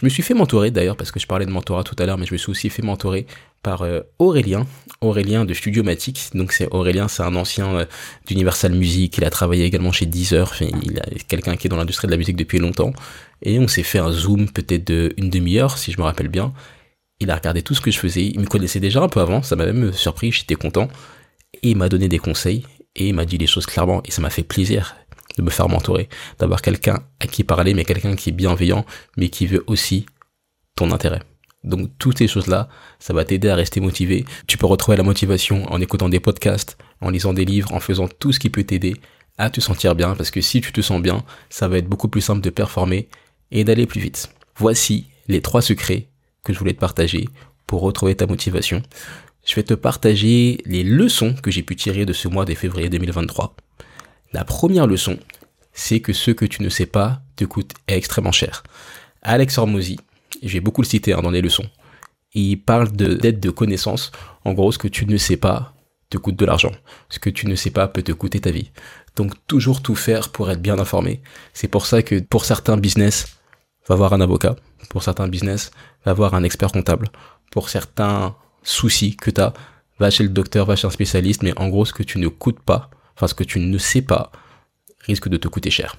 Je 0.00 0.06
me 0.06 0.08
suis 0.08 0.22
fait 0.22 0.32
mentorer 0.32 0.70
d'ailleurs 0.70 0.96
parce 0.96 1.10
que 1.10 1.20
je 1.20 1.26
parlais 1.26 1.44
de 1.44 1.50
mentorat 1.50 1.84
tout 1.84 1.94
à 1.98 2.06
l'heure, 2.06 2.16
mais 2.16 2.24
je 2.24 2.32
me 2.32 2.38
suis 2.38 2.48
aussi 2.48 2.70
fait 2.70 2.80
mentorer 2.80 3.26
par 3.62 3.82
euh, 3.82 4.00
Aurélien, 4.18 4.66
Aurélien 5.02 5.44
de 5.44 5.52
Studiomatic. 5.52 6.30
Donc 6.32 6.52
c'est 6.52 6.66
Aurélien, 6.70 7.06
c'est 7.06 7.22
un 7.22 7.36
ancien 7.36 7.66
euh, 7.74 7.84
d'Universal 8.26 8.72
Music. 8.72 9.18
Il 9.18 9.24
a 9.24 9.30
travaillé 9.30 9.66
également 9.66 9.92
chez 9.92 10.06
Deezer. 10.06 10.54
Il 10.62 10.96
est 10.96 11.26
quelqu'un 11.28 11.54
qui 11.54 11.66
est 11.66 11.70
dans 11.70 11.76
l'industrie 11.76 12.06
de 12.06 12.12
la 12.12 12.16
musique 12.16 12.36
depuis 12.36 12.58
longtemps. 12.58 12.94
Et 13.42 13.58
on 13.58 13.68
s'est 13.68 13.82
fait 13.82 13.98
un 13.98 14.10
zoom 14.10 14.48
peut-être 14.48 14.86
de 14.86 15.12
une 15.18 15.28
demi-heure, 15.28 15.76
si 15.76 15.92
je 15.92 15.98
me 15.98 16.04
rappelle 16.04 16.28
bien. 16.28 16.54
Il 17.18 17.30
a 17.30 17.34
regardé 17.34 17.60
tout 17.60 17.74
ce 17.74 17.82
que 17.82 17.90
je 17.90 17.98
faisais. 17.98 18.24
Il 18.24 18.40
me 18.40 18.46
connaissait 18.46 18.80
déjà 18.80 19.02
un 19.02 19.08
peu 19.10 19.20
avant. 19.20 19.42
Ça 19.42 19.54
m'a 19.54 19.66
même 19.66 19.92
surpris. 19.92 20.32
J'étais 20.32 20.54
content. 20.54 20.88
Et 21.62 21.72
il 21.72 21.76
m'a 21.76 21.90
donné 21.90 22.08
des 22.08 22.18
conseils 22.18 22.64
et 22.96 23.08
il 23.08 23.14
m'a 23.14 23.26
dit 23.26 23.36
les 23.36 23.46
choses 23.46 23.66
clairement. 23.66 24.00
Et 24.06 24.12
ça 24.12 24.22
m'a 24.22 24.30
fait 24.30 24.44
plaisir 24.44 24.96
de 25.36 25.42
me 25.42 25.50
faire 25.50 25.68
mentorer, 25.68 26.08
d'avoir 26.38 26.62
quelqu'un 26.62 27.00
à 27.20 27.26
qui 27.26 27.44
parler, 27.44 27.74
mais 27.74 27.84
quelqu'un 27.84 28.16
qui 28.16 28.30
est 28.30 28.32
bienveillant, 28.32 28.84
mais 29.16 29.28
qui 29.28 29.46
veut 29.46 29.64
aussi 29.66 30.06
ton 30.76 30.90
intérêt. 30.90 31.20
Donc 31.62 31.90
toutes 31.98 32.18
ces 32.18 32.28
choses-là, 32.28 32.68
ça 32.98 33.12
va 33.12 33.24
t'aider 33.24 33.48
à 33.48 33.54
rester 33.54 33.80
motivé. 33.80 34.24
Tu 34.46 34.56
peux 34.56 34.66
retrouver 34.66 34.96
la 34.96 35.02
motivation 35.02 35.70
en 35.70 35.80
écoutant 35.80 36.08
des 36.08 36.20
podcasts, 36.20 36.78
en 37.00 37.10
lisant 37.10 37.34
des 37.34 37.44
livres, 37.44 37.72
en 37.74 37.80
faisant 37.80 38.08
tout 38.08 38.32
ce 38.32 38.38
qui 38.38 38.50
peut 38.50 38.64
t'aider 38.64 38.96
à 39.36 39.50
te 39.50 39.60
sentir 39.60 39.94
bien, 39.94 40.14
parce 40.14 40.30
que 40.30 40.40
si 40.40 40.60
tu 40.60 40.72
te 40.72 40.80
sens 40.80 41.00
bien, 41.00 41.24
ça 41.48 41.68
va 41.68 41.78
être 41.78 41.88
beaucoup 41.88 42.08
plus 42.08 42.20
simple 42.20 42.40
de 42.40 42.50
performer 42.50 43.08
et 43.50 43.64
d'aller 43.64 43.86
plus 43.86 44.00
vite. 44.00 44.32
Voici 44.56 45.06
les 45.28 45.40
trois 45.40 45.62
secrets 45.62 46.08
que 46.44 46.52
je 46.52 46.58
voulais 46.58 46.74
te 46.74 46.80
partager 46.80 47.28
pour 47.66 47.82
retrouver 47.82 48.14
ta 48.14 48.26
motivation. 48.26 48.82
Je 49.46 49.54
vais 49.54 49.62
te 49.62 49.74
partager 49.74 50.60
les 50.66 50.82
leçons 50.82 51.34
que 51.34 51.50
j'ai 51.50 51.62
pu 51.62 51.76
tirer 51.76 52.04
de 52.04 52.12
ce 52.12 52.28
mois 52.28 52.44
de 52.44 52.54
février 52.54 52.88
2023. 52.90 53.54
La 54.32 54.44
première 54.44 54.86
leçon, 54.86 55.18
c'est 55.72 56.00
que 56.00 56.12
ce 56.12 56.30
que 56.30 56.44
tu 56.44 56.62
ne 56.62 56.68
sais 56.68 56.86
pas 56.86 57.20
te 57.36 57.44
coûte 57.44 57.72
extrêmement 57.88 58.32
cher. 58.32 58.62
Alex 59.22 59.58
Hormozy, 59.58 59.98
je 60.42 60.52
vais 60.52 60.60
beaucoup 60.60 60.82
le 60.82 60.86
citer 60.86 61.12
hein, 61.12 61.22
dans 61.22 61.30
les 61.30 61.42
leçons, 61.42 61.68
il 62.32 62.62
parle 62.62 62.92
de 62.92 63.14
de 63.14 63.50
connaissance. 63.50 64.12
En 64.44 64.52
gros, 64.52 64.72
ce 64.72 64.78
que 64.78 64.88
tu 64.88 65.06
ne 65.06 65.16
sais 65.16 65.36
pas 65.36 65.74
te 66.10 66.18
coûte 66.18 66.36
de 66.36 66.44
l'argent. 66.44 66.72
Ce 67.08 67.18
que 67.18 67.30
tu 67.30 67.46
ne 67.46 67.54
sais 67.54 67.70
pas 67.70 67.88
peut 67.88 68.02
te 68.02 68.12
coûter 68.12 68.40
ta 68.40 68.50
vie. 68.50 68.70
Donc 69.16 69.34
toujours 69.46 69.82
tout 69.82 69.94
faire 69.94 70.30
pour 70.30 70.50
être 70.50 70.60
bien 70.60 70.78
informé. 70.78 71.22
C'est 71.54 71.68
pour 71.68 71.86
ça 71.86 72.02
que 72.02 72.20
pour 72.20 72.44
certains 72.44 72.76
business, 72.76 73.38
va 73.88 73.94
voir 73.94 74.12
un 74.12 74.20
avocat. 74.20 74.56
Pour 74.90 75.02
certains 75.02 75.28
business, 75.28 75.70
va 76.04 76.12
voir 76.12 76.34
un 76.34 76.42
expert 76.42 76.72
comptable. 76.72 77.08
Pour 77.50 77.68
certains 77.68 78.36
soucis 78.62 79.16
que 79.16 79.30
tu 79.30 79.40
as, 79.40 79.52
va 79.98 80.10
chez 80.10 80.22
le 80.22 80.28
docteur, 80.30 80.66
va 80.66 80.76
chez 80.76 80.86
un 80.86 80.90
spécialiste. 80.90 81.42
Mais 81.42 81.56
en 81.58 81.68
gros, 81.68 81.84
ce 81.84 81.92
que 81.92 82.02
tu 82.02 82.18
ne 82.18 82.28
coûtes 82.28 82.60
pas, 82.60 82.90
enfin 83.20 83.28
ce 83.28 83.34
que 83.34 83.44
tu 83.44 83.60
ne 83.60 83.76
sais 83.76 84.00
pas, 84.00 84.32
risque 85.00 85.28
de 85.28 85.36
te 85.36 85.46
coûter 85.46 85.70
cher. 85.70 85.96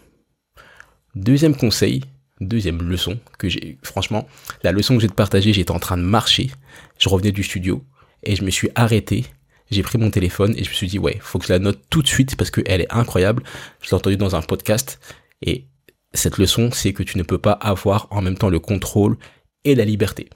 Deuxième 1.14 1.56
conseil, 1.56 2.02
deuxième 2.40 2.82
leçon 2.82 3.20
que 3.38 3.48
j'ai, 3.48 3.78
franchement, 3.84 4.28
la 4.64 4.72
leçon 4.72 4.96
que 4.96 5.02
j'ai 5.02 5.08
de 5.08 5.14
partager, 5.14 5.54
j'étais 5.54 5.70
en 5.70 5.78
train 5.78 5.98
de 5.98 6.02
marcher, 6.02 6.50
je 6.98 7.10
revenais 7.10 7.32
du 7.32 7.44
studio 7.44 7.86
et 8.24 8.36
je 8.36 8.44
me 8.44 8.50
suis 8.50 8.72
arrêté, 8.74 9.26
j'ai 9.70 9.84
pris 9.84 10.00
mon 10.00 10.10
téléphone 10.10 10.56
et 10.58 10.64
je 10.64 10.70
me 10.70 10.74
suis 10.74 10.88
dit 10.88 10.98
ouais, 10.98 11.20
faut 11.22 11.38
que 11.38 11.46
je 11.46 11.54
la 11.54 11.60
note 11.60 11.80
tout 11.92 12.02
de 12.02 12.08
suite 12.08 12.36
parce 12.36 12.50
qu'elle 12.50 12.82
est 12.82 12.92
incroyable. 12.92 13.44
Je 13.82 13.90
l'ai 13.90 13.94
entendue 13.94 14.18
dans 14.18 14.36
un 14.36 14.42
podcast 14.42 15.00
et 15.44 15.68
cette 16.14 16.40
leçon, 16.40 16.72
c'est 16.72 16.92
que 16.92 17.04
tu 17.04 17.20
ne 17.20 17.24
peux 17.24 17.38
pas 17.38 17.54
avoir 17.54 18.08
en 18.10 18.24
même 18.24 18.38
temps 18.38 18.50
le 18.50 18.60
contrôle 18.60 19.16
et 19.64 19.76
la 19.76 19.86
liberté. 19.86 20.28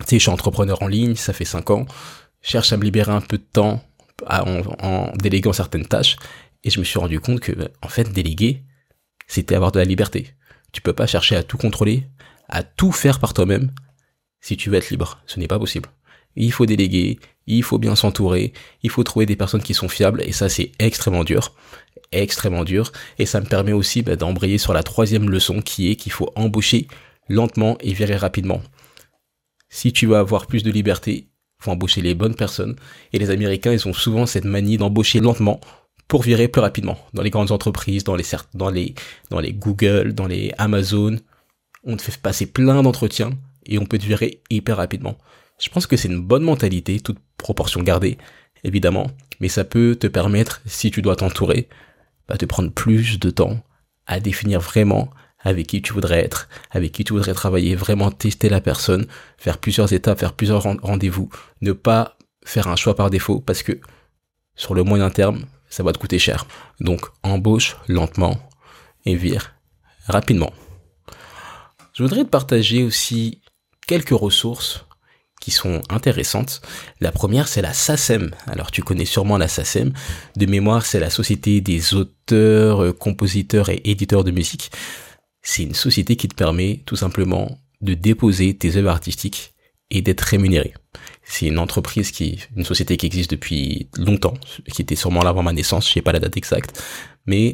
Tu 0.00 0.04
sais, 0.06 0.16
je 0.18 0.22
suis 0.24 0.30
entrepreneur 0.30 0.82
en 0.82 0.88
ligne, 0.88 1.16
ça 1.16 1.32
fait 1.32 1.46
5 1.46 1.70
ans, 1.70 1.86
cherche 2.42 2.70
à 2.74 2.76
me 2.76 2.84
libérer 2.84 3.12
un 3.12 3.22
peu 3.22 3.38
de 3.38 3.46
temps 3.50 3.82
en, 4.28 5.12
déléguant 5.16 5.52
certaines 5.52 5.86
tâches. 5.86 6.16
Et 6.64 6.70
je 6.70 6.78
me 6.78 6.84
suis 6.84 6.98
rendu 6.98 7.20
compte 7.20 7.40
que, 7.40 7.52
en 7.82 7.88
fait, 7.88 8.12
déléguer, 8.12 8.62
c'était 9.26 9.54
avoir 9.54 9.72
de 9.72 9.78
la 9.78 9.84
liberté. 9.84 10.34
Tu 10.72 10.80
peux 10.80 10.92
pas 10.92 11.06
chercher 11.06 11.36
à 11.36 11.42
tout 11.42 11.58
contrôler, 11.58 12.08
à 12.48 12.62
tout 12.62 12.92
faire 12.92 13.20
par 13.20 13.34
toi-même, 13.34 13.72
si 14.40 14.56
tu 14.56 14.70
veux 14.70 14.76
être 14.76 14.90
libre. 14.90 15.20
Ce 15.26 15.38
n'est 15.38 15.48
pas 15.48 15.58
possible. 15.58 15.88
Il 16.36 16.52
faut 16.52 16.66
déléguer, 16.66 17.18
il 17.46 17.62
faut 17.62 17.78
bien 17.78 17.96
s'entourer, 17.96 18.52
il 18.82 18.90
faut 18.90 19.04
trouver 19.04 19.26
des 19.26 19.36
personnes 19.36 19.62
qui 19.62 19.74
sont 19.74 19.88
fiables, 19.88 20.22
et 20.22 20.32
ça 20.32 20.48
c'est 20.48 20.72
extrêmement 20.78 21.24
dur, 21.24 21.54
extrêmement 22.12 22.64
dur, 22.64 22.92
et 23.18 23.26
ça 23.26 23.40
me 23.40 23.46
permet 23.46 23.72
aussi 23.72 24.02
bah, 24.02 24.16
d'embrayer 24.16 24.58
sur 24.58 24.74
la 24.74 24.82
troisième 24.82 25.30
leçon 25.30 25.62
qui 25.62 25.90
est 25.90 25.96
qu'il 25.96 26.12
faut 26.12 26.30
embaucher 26.34 26.88
lentement 27.28 27.78
et 27.80 27.92
virer 27.92 28.16
rapidement. 28.16 28.62
Si 29.68 29.92
tu 29.92 30.06
veux 30.06 30.16
avoir 30.16 30.46
plus 30.46 30.62
de 30.62 30.70
liberté, 30.70 31.28
faut 31.58 31.70
embaucher 31.70 32.02
les 32.02 32.14
bonnes 32.14 32.34
personnes. 32.34 32.76
Et 33.12 33.18
les 33.18 33.30
Américains, 33.30 33.72
ils 33.72 33.88
ont 33.88 33.92
souvent 33.92 34.26
cette 34.26 34.44
manie 34.44 34.76
d'embaucher 34.76 35.20
lentement 35.20 35.60
pour 36.08 36.22
virer 36.22 36.48
plus 36.48 36.60
rapidement. 36.60 36.98
Dans 37.14 37.22
les 37.22 37.30
grandes 37.30 37.50
entreprises, 37.50 38.04
dans 38.04 38.14
les, 38.14 38.24
dans 38.54 38.70
dans 39.30 39.40
les 39.40 39.52
Google, 39.52 40.12
dans 40.14 40.26
les 40.26 40.52
Amazon, 40.58 41.16
on 41.84 41.96
te 41.96 42.02
fait 42.02 42.16
passer 42.20 42.46
plein 42.46 42.82
d'entretiens 42.82 43.30
et 43.64 43.78
on 43.78 43.86
peut 43.86 43.98
te 43.98 44.06
virer 44.06 44.40
hyper 44.50 44.76
rapidement. 44.76 45.16
Je 45.58 45.68
pense 45.70 45.86
que 45.86 45.96
c'est 45.96 46.08
une 46.08 46.20
bonne 46.20 46.42
mentalité, 46.42 47.00
toute 47.00 47.18
proportion 47.38 47.82
gardée, 47.82 48.18
évidemment, 48.64 49.06
mais 49.40 49.48
ça 49.48 49.64
peut 49.64 49.96
te 49.98 50.06
permettre, 50.06 50.60
si 50.66 50.90
tu 50.90 51.02
dois 51.02 51.16
t'entourer, 51.16 51.68
bah, 52.28 52.36
de 52.36 52.46
prendre 52.46 52.70
plus 52.70 53.18
de 53.18 53.30
temps 53.30 53.60
à 54.06 54.20
définir 54.20 54.60
vraiment 54.60 55.10
avec 55.38 55.66
qui 55.66 55.82
tu 55.82 55.92
voudrais 55.92 56.20
être, 56.24 56.48
avec 56.70 56.92
qui 56.92 57.04
tu 57.04 57.12
voudrais 57.12 57.34
travailler, 57.34 57.74
vraiment 57.74 58.10
tester 58.10 58.48
la 58.48 58.60
personne, 58.60 59.06
faire 59.38 59.58
plusieurs 59.58 59.92
étapes, 59.92 60.18
faire 60.18 60.32
plusieurs 60.32 60.62
rendez-vous, 60.62 61.28
ne 61.60 61.72
pas 61.72 62.16
faire 62.44 62.68
un 62.68 62.76
choix 62.76 62.94
par 62.94 63.10
défaut 63.10 63.40
parce 63.40 63.62
que 63.62 63.80
sur 64.54 64.74
le 64.74 64.82
moyen 64.82 65.10
terme, 65.10 65.44
ça 65.68 65.82
va 65.82 65.92
te 65.92 65.98
coûter 65.98 66.18
cher. 66.18 66.46
Donc 66.80 67.06
embauche 67.22 67.76
lentement 67.88 68.38
et 69.04 69.14
vire 69.14 69.54
rapidement. 70.06 70.52
Je 71.92 72.02
voudrais 72.02 72.24
te 72.24 72.28
partager 72.28 72.82
aussi 72.82 73.40
quelques 73.86 74.10
ressources 74.10 74.84
qui 75.40 75.50
sont 75.50 75.80
intéressantes. 75.90 76.60
La 77.00 77.12
première, 77.12 77.46
c'est 77.46 77.62
la 77.62 77.72
SACEM. 77.72 78.34
Alors, 78.46 78.70
tu 78.70 78.82
connais 78.82 79.04
sûrement 79.04 79.38
la 79.38 79.48
SACEM. 79.48 79.92
De 80.36 80.46
mémoire, 80.46 80.84
c'est 80.84 80.98
la 80.98 81.10
Société 81.10 81.60
des 81.60 81.94
auteurs, 81.94 82.96
compositeurs 82.98 83.68
et 83.68 83.80
éditeurs 83.84 84.24
de 84.24 84.30
musique. 84.30 84.70
C'est 85.48 85.62
une 85.62 85.74
société 85.74 86.16
qui 86.16 86.26
te 86.26 86.34
permet 86.34 86.82
tout 86.86 86.96
simplement 86.96 87.60
de 87.80 87.94
déposer 87.94 88.56
tes 88.56 88.76
œuvres 88.76 88.90
artistiques 88.90 89.54
et 89.90 90.02
d'être 90.02 90.22
rémunéré. 90.22 90.74
C'est 91.22 91.46
une 91.46 91.60
entreprise 91.60 92.10
qui, 92.10 92.40
une 92.56 92.64
société 92.64 92.96
qui 92.96 93.06
existe 93.06 93.30
depuis 93.30 93.88
longtemps, 93.96 94.34
qui 94.72 94.82
était 94.82 94.96
sûrement 94.96 95.22
là 95.22 95.30
avant 95.30 95.44
ma 95.44 95.52
naissance, 95.52 95.88
je 95.88 95.92
sais 95.92 96.02
pas 96.02 96.10
la 96.10 96.18
date 96.18 96.36
exacte, 96.36 96.82
mais 97.26 97.52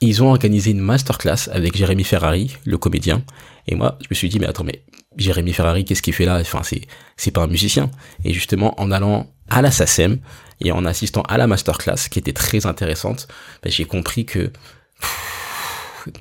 ils 0.00 0.22
ont 0.22 0.30
organisé 0.30 0.70
une 0.70 0.80
masterclass 0.80 1.50
avec 1.52 1.76
Jérémy 1.76 2.04
Ferrari, 2.04 2.56
le 2.64 2.78
comédien, 2.78 3.22
et 3.66 3.74
moi, 3.74 3.98
je 4.00 4.06
me 4.08 4.14
suis 4.14 4.30
dit, 4.30 4.40
mais 4.40 4.46
attends, 4.46 4.64
mais 4.64 4.82
Jérémy 5.18 5.52
Ferrari, 5.52 5.84
qu'est-ce 5.84 6.00
qu'il 6.00 6.14
fait 6.14 6.24
là? 6.24 6.38
Enfin, 6.40 6.62
c'est, 6.62 6.80
c'est 7.18 7.32
pas 7.32 7.42
un 7.42 7.48
musicien. 7.48 7.90
Et 8.24 8.32
justement, 8.32 8.80
en 8.80 8.90
allant 8.90 9.30
à 9.50 9.60
la 9.60 9.70
SACEM 9.70 10.20
et 10.62 10.72
en 10.72 10.86
assistant 10.86 11.20
à 11.28 11.36
la 11.36 11.46
masterclass, 11.46 12.08
qui 12.10 12.18
était 12.18 12.32
très 12.32 12.64
intéressante, 12.64 13.28
ben, 13.62 13.70
j'ai 13.70 13.84
compris 13.84 14.24
que 14.24 14.50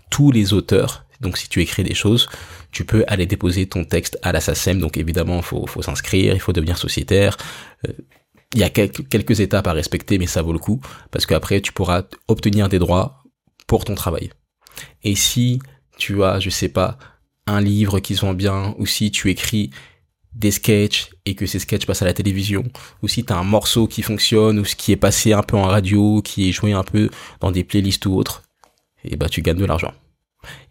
tous 0.09 0.31
les 0.31 0.53
auteurs, 0.53 1.05
donc 1.21 1.37
si 1.37 1.49
tu 1.49 1.61
écris 1.61 1.83
des 1.83 1.95
choses, 1.95 2.29
tu 2.71 2.85
peux 2.85 3.03
aller 3.07 3.25
déposer 3.25 3.67
ton 3.67 3.83
texte 3.83 4.17
à 4.21 4.31
la 4.31 4.39
SACEM. 4.39 4.79
Donc 4.79 4.97
évidemment, 4.97 5.37
il 5.37 5.43
faut, 5.43 5.65
faut 5.67 5.81
s'inscrire, 5.81 6.33
il 6.33 6.39
faut 6.39 6.53
devenir 6.53 6.77
sociétaire. 6.77 7.37
Euh, 7.87 7.93
il 8.53 8.59
y 8.59 8.63
a 8.63 8.69
quelques, 8.69 9.39
étapes 9.41 9.67
à 9.67 9.73
respecter, 9.73 10.17
mais 10.17 10.25
ça 10.25 10.41
vaut 10.41 10.53
le 10.53 10.59
coup, 10.59 10.81
parce 11.11 11.27
qu'après, 11.27 11.61
tu 11.61 11.71
pourras 11.71 12.03
obtenir 12.27 12.67
des 12.67 12.79
droits 12.79 13.23
pour 13.67 13.85
ton 13.85 13.93
travail. 13.93 14.31
Et 15.03 15.15
si 15.15 15.59
tu 15.97 16.23
as, 16.23 16.39
je 16.39 16.49
sais 16.49 16.69
pas, 16.69 16.97
un 17.45 17.61
livre 17.61 17.99
qui 17.99 18.15
sont 18.15 18.33
bien, 18.33 18.73
ou 18.79 18.87
si 18.87 19.11
tu 19.11 19.29
écris 19.29 19.69
des 20.33 20.51
sketchs 20.51 21.09
et 21.25 21.35
que 21.35 21.45
ces 21.45 21.59
sketchs 21.59 21.85
passent 21.85 22.01
à 22.01 22.05
la 22.05 22.13
télévision, 22.13 22.63
ou 23.03 23.07
si 23.07 23.23
tu 23.23 23.31
as 23.31 23.37
un 23.37 23.43
morceau 23.43 23.87
qui 23.87 24.01
fonctionne, 24.01 24.57
ou 24.57 24.65
ce 24.65 24.75
qui 24.75 24.91
est 24.91 24.97
passé 24.97 25.33
un 25.33 25.43
peu 25.43 25.55
en 25.55 25.65
radio, 25.65 26.21
qui 26.23 26.49
est 26.49 26.51
joué 26.51 26.73
un 26.73 26.83
peu 26.83 27.11
dans 27.41 27.51
des 27.51 27.63
playlists 27.63 28.07
ou 28.07 28.15
autres, 28.15 28.41
et 29.03 29.15
bah 29.15 29.29
tu 29.29 29.41
gagnes 29.41 29.57
de 29.57 29.65
l'argent. 29.65 29.93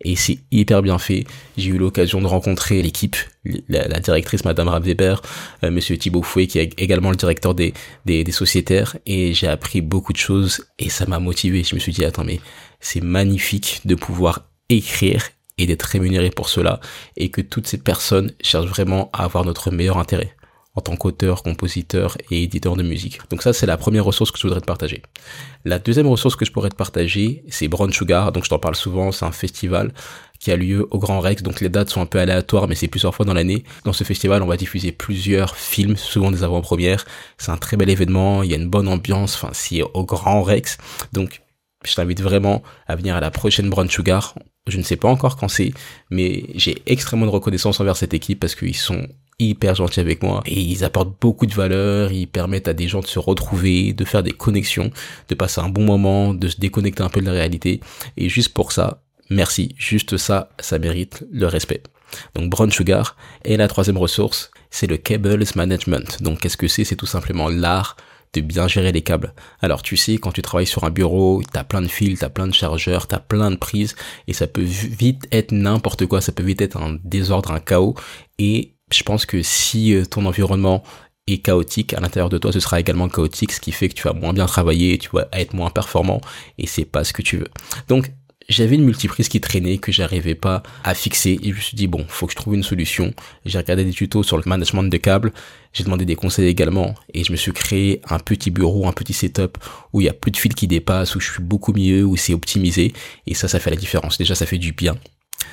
Et 0.01 0.17
c'est 0.17 0.39
hyper 0.51 0.81
bien 0.81 0.99
fait. 0.99 1.25
J'ai 1.59 1.71
eu 1.71 1.79
l'occasion 1.79 2.23
de 2.23 2.27
rencontrer 2.27 2.81
l'équipe, 2.81 3.17
la, 3.69 4.01
directrice 4.01 4.45
Madame 4.45 4.71
Weber, 4.83 5.21
euh, 5.63 5.71
Monsieur 5.71 5.99
Thibaut 5.99 6.23
Fouet, 6.23 6.47
qui 6.47 6.59
est 6.59 6.73
également 6.81 7.11
le 7.11 7.17
directeur 7.17 7.55
des, 7.55 7.75
des, 8.07 8.25
des 8.25 8.33
sociétaires, 8.33 8.97
et 9.05 9.35
j'ai 9.35 9.47
appris 9.47 9.83
beaucoup 9.83 10.15
de 10.15 10.19
choses, 10.19 10.67
et 10.79 10.89
ça 10.89 11.05
m'a 11.05 11.19
motivé. 11.19 11.65
Je 11.65 11.75
me 11.75 11.81
suis 11.81 11.93
dit, 11.93 12.05
attends, 12.07 12.25
mais 12.25 12.41
c'est 12.81 13.03
magnifique 13.03 13.83
de 13.85 13.95
pouvoir 13.95 14.49
écrire 14.71 15.29
et 15.59 15.67
d'être 15.67 15.83
rémunéré 15.83 16.31
pour 16.31 16.49
cela 16.49 16.81
et 17.17 17.31
que 17.31 17.41
toutes 17.41 17.67
ces 17.67 17.79
personnes 17.79 18.33
cherchent 18.41 18.69
vraiment 18.69 19.11
à 19.13 19.25
avoir 19.25 19.45
notre 19.45 19.71
meilleur 19.71 19.99
intérêt 19.99 20.35
en 20.75 20.81
tant 20.81 20.97
qu'auteur, 20.97 21.43
compositeur 21.43 22.17
et 22.31 22.45
éditeur 22.45 22.77
de 22.77 22.83
musique. 22.83 23.19
Donc 23.31 23.43
ça, 23.43 23.53
c'est 23.53 23.67
la 23.67 23.77
première 23.77 24.05
ressource 24.05 24.31
que 24.31 24.39
je 24.39 24.45
voudrais 24.45 24.61
te 24.61 24.67
partager. 24.67 25.03
La 25.65 25.79
deuxième 25.79 26.07
ressource 26.07 26.37
que 26.37 26.45
je 26.45 26.53
pourrais 26.53 26.69
te 26.69 26.77
partager, 26.77 27.43
c'est 27.49 27.67
Brown 27.67 27.93
Sugar. 27.93 28.31
Donc 28.31 28.45
je 28.45 28.51
t'en 28.51 28.61
parle 28.61 28.77
souvent, 28.77 29.11
c'est 29.11 29.25
un 29.25 29.33
festival 29.33 29.93
qui 30.39 30.53
a 30.53 30.57
lieu 30.57 30.87
au 30.91 30.99
Grand 30.99 31.21
Rex. 31.21 31.43
Donc 31.43 31.61
les 31.61 31.69
dates 31.69 31.91
sont 31.91 32.01
un 32.01 32.07
peu 32.07 32.21
aléatoires, 32.21 32.69
mais 32.69 32.75
c'est 32.75 32.89
plusieurs 32.89 33.15
fois 33.15 33.27
dans 33.27 33.35
l'année. 33.35 33.65
Dans 33.85 33.93
ce 33.93 34.05
festival, 34.05 34.43
on 34.43 34.47
va 34.47 34.57
diffuser 34.57 34.93
plusieurs 34.93 35.57
films, 35.57 35.97
souvent 35.97 36.31
des 36.31 36.45
avant-premières. 36.45 37.05
C'est 37.39 37.51
un 37.51 37.57
très 37.57 37.77
bel 37.77 37.91
événement, 37.91 38.43
il 38.43 38.51
y 38.51 38.55
a 38.55 38.57
une 38.57 38.69
bonne 38.69 38.89
ambiance, 38.89 39.35
enfin 39.35 39.51
c'est 39.53 39.83
au 39.83 40.05
Grand 40.05 40.43
Rex. 40.43 40.79
Donc 41.13 41.43
je 41.85 41.95
t'invite 41.95 42.21
vraiment 42.21 42.63
à 42.87 42.97
venir 42.97 43.17
à 43.17 43.21
la 43.21 43.31
prochaine 43.31 43.69
Brown 43.71 43.89
Sugar. 43.89 44.35
Je 44.69 44.79
ne 44.79 44.83
sais 44.83 44.97
pas 44.97 45.09
encore 45.09 45.37
quand 45.37 45.49
c'est, 45.49 45.73
mais 46.11 46.45
j'ai 46.55 46.83
extrêmement 46.87 47.27
de 47.27 47.31
reconnaissance 47.31 47.81
envers 47.81 47.97
cette 47.97 48.15
équipe 48.15 48.39
parce 48.39 48.55
qu'ils 48.55 48.77
sont 48.77 49.07
hyper 49.39 49.75
gentils 49.75 50.01
avec 50.01 50.23
moi. 50.23 50.43
Et 50.47 50.61
ils 50.61 50.85
apportent 50.85 51.21
beaucoup 51.21 51.47
de 51.47 51.55
valeur, 51.55 52.13
ils 52.13 52.27
permettent 52.27 52.69
à 52.69 52.75
des 52.75 52.89
gens 52.89 53.01
de 53.01 53.07
se 53.07 53.19
retrouver, 53.19 53.93
de 53.93 54.05
faire 54.05 54.23
des 54.23 54.33
connexions, 54.33 54.91
de 55.29 55.35
passer 55.35 55.61
un 55.61 55.69
bon 55.69 55.85
moment, 55.85 56.35
de 56.35 56.49
se 56.49 56.59
déconnecter 56.59 57.03
un 57.03 57.09
peu 57.09 57.21
de 57.21 57.27
la 57.27 57.33
réalité. 57.33 57.81
Et 58.17 58.29
juste 58.29 58.53
pour 58.53 58.73
ça, 58.73 59.03
merci, 59.31 59.75
juste 59.79 60.17
ça, 60.17 60.51
ça 60.59 60.79
mérite 60.79 61.25
le 61.31 61.47
respect. 61.47 61.83
Donc 62.35 62.51
Brown 62.51 62.71
Sugar 62.71 63.17
et 63.45 63.57
la 63.57 63.69
troisième 63.69 63.99
ressource, 63.99 64.51
c'est 64.71 64.87
le 64.87 64.97
Cables 64.97 65.45
Management. 65.55 66.23
Donc 66.23 66.41
qu'est-ce 66.41 66.57
que 66.57 66.69
c'est? 66.69 66.85
C'est 66.85 66.97
tout 66.97 67.07
simplement 67.07 67.49
l'art 67.49 67.97
de 68.35 68.41
bien 68.41 68.69
gérer 68.69 68.93
les 68.93 69.03
câbles. 69.03 69.33
Alors 69.61 69.83
tu 69.83 69.97
sais, 69.97 70.19
quand 70.19 70.33
tu 70.33 70.43
travailles 70.43 70.67
sur 70.67 70.85
un 70.85 70.91
bureau, 70.91 71.43
t'as 71.53 71.65
plein 71.65 71.81
de 71.81 71.89
fils, 71.89 72.21
t'as 72.21 72.29
plein 72.29 72.47
de 72.47 72.53
chargeurs, 72.53 73.07
t'as 73.07 73.21
plein 73.21 73.51
de 73.51 73.57
prises, 73.57 73.97
et 74.27 74.33
ça 74.33 74.47
peut 74.47 74.63
vite 74.63 75.27
être 75.33 75.53
n'importe 75.53 76.05
quoi, 76.07 76.21
ça 76.21 76.33
peut 76.33 76.43
vite 76.43 76.61
être 76.61 76.77
un 76.77 76.99
désordre, 77.05 77.53
un 77.53 77.61
chaos, 77.61 77.95
et 78.39 78.75
je 78.93 79.03
pense 79.03 79.27
que 79.27 79.43
si 79.43 79.95
euh, 79.95 80.05
ton 80.05 80.27
environnement 80.27 80.83
est 81.27 81.39
chaotique, 81.39 81.93
à 81.95 82.01
l'intérieur 82.01 82.31
de 82.31 82.39
toi, 82.39 82.53
ce 82.53 82.61
sera 82.61 82.81
également 82.81 83.09
chaotique, 83.09 83.53
ce 83.53 83.61
qui 83.61 83.73
fait 83.73 83.89
que 83.89 83.95
tu 83.95 84.05
vas 84.05 84.15
moins 84.15 84.33
bien 84.33 84.47
travailler, 84.47 84.99
tu 84.99 85.11
vas 85.13 85.29
être 85.33 85.55
moins 85.55 85.71
performant, 85.71 86.21
et 86.57 86.67
c'est 86.67 86.87
pas 86.87 87.05
ce 87.05 87.13
que 87.13 87.23
tu 87.23 87.37
veux. 87.37 87.49
Donc, 87.89 88.11
j'avais 88.49 88.77
une 88.77 88.85
multiprise 88.85 89.29
qui 89.29 89.41
traînait 89.41 89.79
que 89.79 89.93
j'arrivais 89.93 90.35
pas 90.35 90.63
à 90.83 90.95
fixer 90.95 91.39
et 91.43 91.51
je 91.51 91.55
me 91.55 91.61
suis 91.61 91.77
dit 91.77 91.87
bon 91.87 92.07
faut 92.09 92.27
que 92.27 92.33
je 92.33 92.37
trouve 92.37 92.55
une 92.55 92.63
solution. 92.63 93.13
J'ai 93.45 93.59
regardé 93.59 93.85
des 93.85 93.93
tutos 93.93 94.23
sur 94.23 94.39
le 94.39 94.43
management 94.47 94.85
de 94.85 94.97
câbles 94.97 95.33
j'ai 95.73 95.85
demandé 95.85 96.07
des 96.07 96.17
conseils 96.17 96.49
également 96.49 96.95
et 97.13 97.25
je 97.25 97.33
me 97.33 97.37
suis 97.37 97.53
créé 97.53 98.01
un 98.09 98.19
petit 98.19 98.51
bureau 98.51 98.89
un 98.89 98.93
petit 98.93 99.13
setup 99.13 99.59
où 99.93 100.01
il 100.01 100.05
y 100.05 100.09
a 100.09 100.15
plus 100.15 100.31
de 100.31 100.39
fils 100.39 100.55
qui 100.55 100.67
dépassent 100.67 101.15
où 101.15 101.21
je 101.21 101.31
suis 101.31 101.43
beaucoup 101.43 101.75
mieux 101.75 102.05
où 102.05 102.17
c'est 102.17 102.33
optimisé 102.33 102.95
et 103.27 103.35
ça 103.35 103.49
ça 103.49 103.61
fait 103.61 103.71
la 103.71 103.77
différence. 103.77 104.17
Déjà 104.17 104.35
ça 104.35 104.47
fait 104.47 104.59
du 104.59 104.73
bien. 104.73 104.97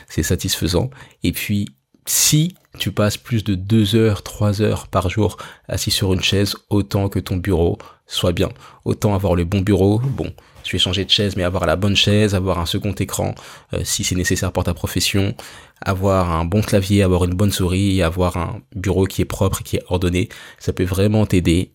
C'est 0.07 0.23
satisfaisant. 0.23 0.89
Et 1.23 1.31
puis 1.31 1.67
si 2.05 2.55
tu 2.77 2.91
passes 2.91 3.17
plus 3.17 3.43
de 3.43 3.55
2 3.55 3.95
heures, 3.95 4.23
3 4.23 4.61
heures 4.61 4.87
par 4.87 5.09
jour 5.09 5.37
assis 5.67 5.91
sur 5.91 6.13
une 6.13 6.21
chaise, 6.21 6.55
autant 6.69 7.09
que 7.09 7.19
ton 7.19 7.37
bureau 7.37 7.77
soit 8.05 8.31
bien. 8.31 8.49
Autant 8.83 9.15
avoir 9.15 9.35
le 9.35 9.45
bon 9.45 9.61
bureau, 9.61 9.99
bon, 9.99 10.31
je 10.63 10.71
vais 10.71 10.77
changer 10.77 11.05
de 11.05 11.09
chaise, 11.09 11.35
mais 11.35 11.43
avoir 11.43 11.65
la 11.65 11.75
bonne 11.75 11.95
chaise, 11.95 12.35
avoir 12.35 12.59
un 12.59 12.65
second 12.65 12.91
écran 12.91 13.33
euh, 13.73 13.81
si 13.83 14.03
c'est 14.03 14.15
nécessaire 14.15 14.51
pour 14.51 14.63
ta 14.63 14.73
profession, 14.73 15.35
avoir 15.81 16.31
un 16.31 16.45
bon 16.45 16.61
clavier, 16.61 17.03
avoir 17.03 17.25
une 17.25 17.33
bonne 17.33 17.51
souris, 17.51 18.01
avoir 18.01 18.37
un 18.37 18.61
bureau 18.75 19.05
qui 19.05 19.21
est 19.21 19.25
propre, 19.25 19.63
qui 19.63 19.77
est 19.77 19.83
ordonné, 19.87 20.29
ça 20.59 20.73
peut 20.73 20.83
vraiment 20.83 21.25
t'aider 21.25 21.71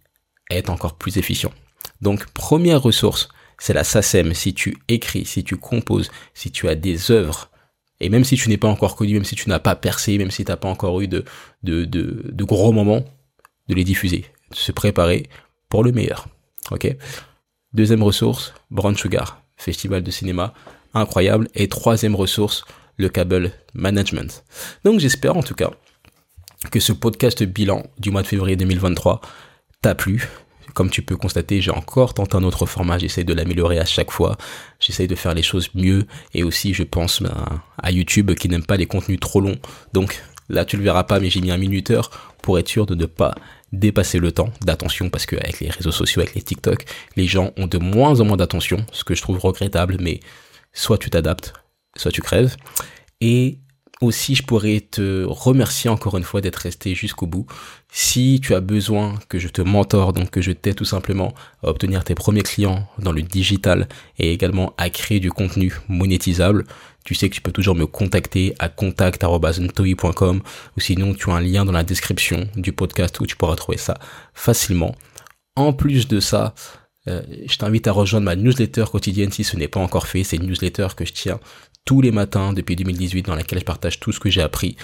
à 0.50 0.56
être 0.56 0.70
encore 0.70 0.94
plus 0.94 1.16
efficient. 1.18 1.52
Donc, 2.02 2.26
première 2.32 2.82
ressource, 2.82 3.28
c'est 3.58 3.74
la 3.74 3.84
SACEM. 3.84 4.34
Si 4.34 4.54
tu 4.54 4.78
écris, 4.88 5.24
si 5.24 5.44
tu 5.44 5.56
composes, 5.56 6.10
si 6.34 6.50
tu 6.50 6.68
as 6.68 6.74
des 6.74 7.10
œuvres 7.10 7.50
et 8.00 8.08
même 8.08 8.24
si 8.24 8.36
tu 8.36 8.48
n'es 8.48 8.56
pas 8.56 8.68
encore 8.68 8.96
connu, 8.96 9.14
même 9.14 9.24
si 9.24 9.36
tu 9.36 9.48
n'as 9.48 9.58
pas 9.58 9.76
percé, 9.76 10.16
même 10.18 10.30
si 10.30 10.44
tu 10.44 10.50
n'as 10.50 10.56
pas 10.56 10.68
encore 10.68 11.00
eu 11.00 11.08
de, 11.08 11.24
gros 12.40 12.72
moments, 12.72 13.04
de 13.68 13.74
les 13.74 13.84
diffuser, 13.84 14.24
de 14.50 14.56
se 14.56 14.72
préparer 14.72 15.28
pour 15.68 15.84
le 15.84 15.92
meilleur. 15.92 16.26
Ok? 16.70 16.96
Deuxième 17.72 18.02
ressource, 18.02 18.54
Brown 18.70 18.96
Sugar, 18.96 19.42
festival 19.56 20.02
de 20.02 20.10
cinéma 20.10 20.54
incroyable. 20.94 21.48
Et 21.54 21.68
troisième 21.68 22.16
ressource, 22.16 22.64
le 22.96 23.08
cable 23.08 23.52
management. 23.74 24.44
Donc 24.84 24.98
j'espère 24.98 25.36
en 25.36 25.42
tout 25.42 25.54
cas 25.54 25.70
que 26.70 26.80
ce 26.80 26.92
podcast 26.92 27.42
bilan 27.42 27.84
du 27.98 28.10
mois 28.10 28.22
de 28.22 28.26
février 28.26 28.56
2023 28.56 29.20
t'a 29.82 29.94
plu, 29.94 30.28
comme 30.74 30.90
tu 30.90 31.02
peux 31.02 31.16
constater, 31.16 31.60
j'ai 31.60 31.70
encore 31.70 32.14
tenté 32.14 32.36
un 32.36 32.44
autre 32.44 32.66
format, 32.66 32.98
j'essaie 32.98 33.24
de 33.24 33.34
l'améliorer 33.34 33.78
à 33.78 33.84
chaque 33.84 34.10
fois, 34.10 34.36
j'essaie 34.78 35.06
de 35.06 35.14
faire 35.14 35.34
les 35.34 35.42
choses 35.42 35.68
mieux, 35.74 36.06
et 36.34 36.42
aussi 36.42 36.74
je 36.74 36.82
pense 36.82 37.22
ben, 37.22 37.62
à 37.78 37.90
YouTube 37.90 38.32
qui 38.34 38.48
n'aime 38.48 38.64
pas 38.64 38.76
les 38.76 38.86
contenus 38.86 39.20
trop 39.20 39.40
longs. 39.40 39.58
Donc 39.92 40.22
là 40.48 40.64
tu 40.64 40.76
le 40.76 40.82
verras 40.82 41.04
pas, 41.04 41.20
mais 41.20 41.30
j'ai 41.30 41.40
mis 41.40 41.50
un 41.50 41.58
minuteur 41.58 42.10
pour 42.42 42.58
être 42.58 42.68
sûr 42.68 42.86
de 42.86 42.94
ne 42.94 43.06
pas 43.06 43.34
dépasser 43.72 44.18
le 44.18 44.32
temps 44.32 44.52
d'attention 44.62 45.10
parce 45.10 45.26
qu'avec 45.26 45.60
les 45.60 45.70
réseaux 45.70 45.92
sociaux, 45.92 46.22
avec 46.22 46.34
les 46.34 46.42
TikTok, 46.42 46.84
les 47.16 47.26
gens 47.26 47.52
ont 47.56 47.66
de 47.66 47.78
moins 47.78 48.20
en 48.20 48.24
moins 48.24 48.36
d'attention, 48.36 48.84
ce 48.92 49.04
que 49.04 49.14
je 49.14 49.22
trouve 49.22 49.38
regrettable, 49.38 49.96
mais 50.00 50.20
soit 50.72 50.98
tu 50.98 51.10
t'adaptes, 51.10 51.52
soit 51.96 52.10
tu 52.10 52.22
crèves. 52.22 52.56
Et 53.20 53.58
aussi, 54.00 54.34
je 54.34 54.42
pourrais 54.42 54.80
te 54.80 55.24
remercier 55.24 55.90
encore 55.90 56.16
une 56.16 56.24
fois 56.24 56.40
d'être 56.40 56.56
resté 56.56 56.94
jusqu'au 56.94 57.26
bout. 57.26 57.46
Si 57.92 58.40
tu 58.42 58.54
as 58.54 58.60
besoin 58.60 59.18
que 59.28 59.38
je 59.38 59.48
te 59.48 59.60
mentore, 59.60 60.12
donc 60.12 60.30
que 60.30 60.40
je 60.40 60.52
t'aide 60.52 60.76
tout 60.76 60.84
simplement 60.84 61.34
à 61.62 61.68
obtenir 61.68 62.02
tes 62.02 62.14
premiers 62.14 62.42
clients 62.42 62.88
dans 62.98 63.12
le 63.12 63.22
digital 63.22 63.88
et 64.18 64.32
également 64.32 64.72
à 64.78 64.88
créer 64.88 65.20
du 65.20 65.30
contenu 65.30 65.74
monétisable, 65.88 66.64
tu 67.04 67.14
sais 67.14 67.28
que 67.28 67.34
tu 67.34 67.40
peux 67.42 67.52
toujours 67.52 67.74
me 67.74 67.86
contacter 67.86 68.54
à 68.58 68.68
contact.ntoi.com 68.68 70.42
ou 70.76 70.80
sinon 70.80 71.14
tu 71.14 71.30
as 71.30 71.34
un 71.34 71.40
lien 71.40 71.64
dans 71.64 71.72
la 71.72 71.82
description 71.82 72.48
du 72.56 72.72
podcast 72.72 73.20
où 73.20 73.26
tu 73.26 73.36
pourras 73.36 73.56
trouver 73.56 73.78
ça 73.78 73.98
facilement. 74.32 74.94
En 75.56 75.72
plus 75.72 76.08
de 76.08 76.20
ça, 76.20 76.54
euh, 77.08 77.22
je 77.46 77.56
t'invite 77.56 77.86
à 77.86 77.92
rejoindre 77.92 78.26
ma 78.26 78.36
newsletter 78.36 78.84
quotidienne 78.90 79.32
si 79.32 79.44
ce 79.44 79.56
n'est 79.56 79.68
pas 79.68 79.80
encore 79.80 80.06
fait. 80.06 80.22
C'est 80.22 80.36
une 80.36 80.46
newsletter 80.46 80.88
que 80.96 81.04
je 81.04 81.12
tiens 81.12 81.40
tous 81.84 82.00
les 82.00 82.10
matins 82.10 82.52
depuis 82.52 82.76
2018 82.76 83.26
dans 83.26 83.34
laquelle 83.34 83.58
je 83.58 83.64
partage 83.64 84.00
tout 84.00 84.12
ce 84.12 84.20
que 84.20 84.30
j'ai 84.30 84.42
appris 84.42 84.76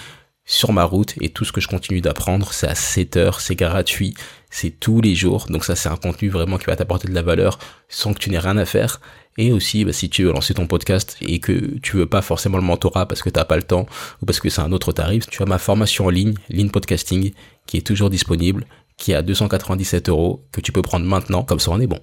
sur 0.47 0.71
ma 0.71 0.85
route 0.85 1.13
et 1.21 1.29
tout 1.29 1.43
ce 1.43 1.51
que 1.51 1.61
je 1.61 1.67
continue 1.67 2.01
d'apprendre. 2.01 2.53
C'est 2.53 2.67
à 2.67 2.73
7 2.73 3.17
heures, 3.17 3.41
c'est 3.41 3.55
gratuit, 3.55 4.15
c'est 4.49 4.71
tous 4.71 5.01
les 5.01 5.13
jours. 5.13 5.45
Donc 5.49 5.65
ça, 5.65 5.75
c'est 5.75 5.89
un 5.89 5.97
contenu 5.97 6.29
vraiment 6.29 6.57
qui 6.57 6.65
va 6.65 6.75
t'apporter 6.75 7.07
de 7.07 7.13
la 7.13 7.21
valeur 7.21 7.59
sans 7.89 8.13
que 8.13 8.19
tu 8.19 8.29
n'aies 8.29 8.39
rien 8.39 8.57
à 8.57 8.65
faire. 8.65 9.01
Et 9.37 9.51
aussi, 9.51 9.85
bah, 9.85 9.93
si 9.93 10.09
tu 10.09 10.23
veux 10.23 10.31
lancer 10.31 10.55
ton 10.55 10.65
podcast 10.65 11.17
et 11.21 11.39
que 11.39 11.77
tu 11.79 11.97
veux 11.97 12.07
pas 12.07 12.23
forcément 12.23 12.57
le 12.57 12.63
mentorat 12.63 13.07
parce 13.07 13.21
que 13.21 13.29
t'as 13.29 13.45
pas 13.45 13.57
le 13.57 13.63
temps 13.63 13.85
ou 14.21 14.25
parce 14.25 14.39
que 14.39 14.49
c'est 14.49 14.61
un 14.61 14.71
autre 14.71 14.93
tarif, 14.93 15.27
tu 15.27 15.43
as 15.43 15.45
ma 15.45 15.59
formation 15.59 16.05
en 16.05 16.09
ligne, 16.09 16.33
Lean 16.49 16.69
Podcasting, 16.69 17.33
qui 17.67 17.77
est 17.77 17.85
toujours 17.85 18.09
disponible, 18.09 18.65
qui 18.95 19.11
est 19.11 19.15
à 19.15 19.21
297 19.21 20.09
euros, 20.09 20.45
que 20.51 20.61
tu 20.61 20.71
peux 20.71 20.81
prendre 20.81 21.05
maintenant, 21.05 21.43
comme 21.43 21.59
ça 21.59 21.71
on 21.71 21.79
est 21.79 21.87
bon. 21.87 21.99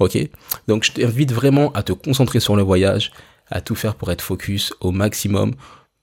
Ok? 0.00 0.18
Donc 0.68 0.84
je 0.84 0.92
t'invite 0.92 1.32
vraiment 1.32 1.72
à 1.72 1.82
te 1.82 1.92
concentrer 1.92 2.40
sur 2.40 2.56
le 2.56 2.62
voyage, 2.62 3.10
à 3.48 3.60
tout 3.60 3.74
faire 3.74 3.94
pour 3.94 4.10
être 4.10 4.22
focus 4.22 4.72
au 4.80 4.92
maximum, 4.92 5.54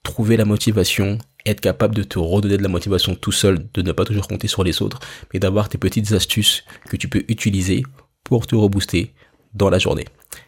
trouver 0.03 0.37
la 0.37 0.45
motivation, 0.45 1.17
être 1.45 1.61
capable 1.61 1.95
de 1.95 2.03
te 2.03 2.19
redonner 2.19 2.57
de 2.57 2.63
la 2.63 2.69
motivation 2.69 3.15
tout 3.15 3.31
seul, 3.31 3.67
de 3.73 3.81
ne 3.81 3.91
pas 3.91 4.05
toujours 4.05 4.27
compter 4.27 4.47
sur 4.47 4.63
les 4.63 4.81
autres, 4.81 4.99
mais 5.33 5.39
d'avoir 5.39 5.69
tes 5.69 5.77
petites 5.77 6.11
astuces 6.13 6.63
que 6.89 6.97
tu 6.97 7.07
peux 7.07 7.23
utiliser 7.27 7.83
pour 8.23 8.47
te 8.47 8.55
rebooster 8.55 9.13
dans 9.53 9.69
la 9.69 9.79
journée. 9.79 10.05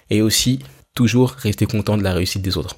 Et 0.09 0.21
aussi, 0.21 0.59
toujours 0.93 1.31
rester 1.31 1.65
content 1.65 1.97
de 1.97 2.03
la 2.03 2.13
réussite 2.13 2.41
des 2.41 2.57
autres. 2.57 2.77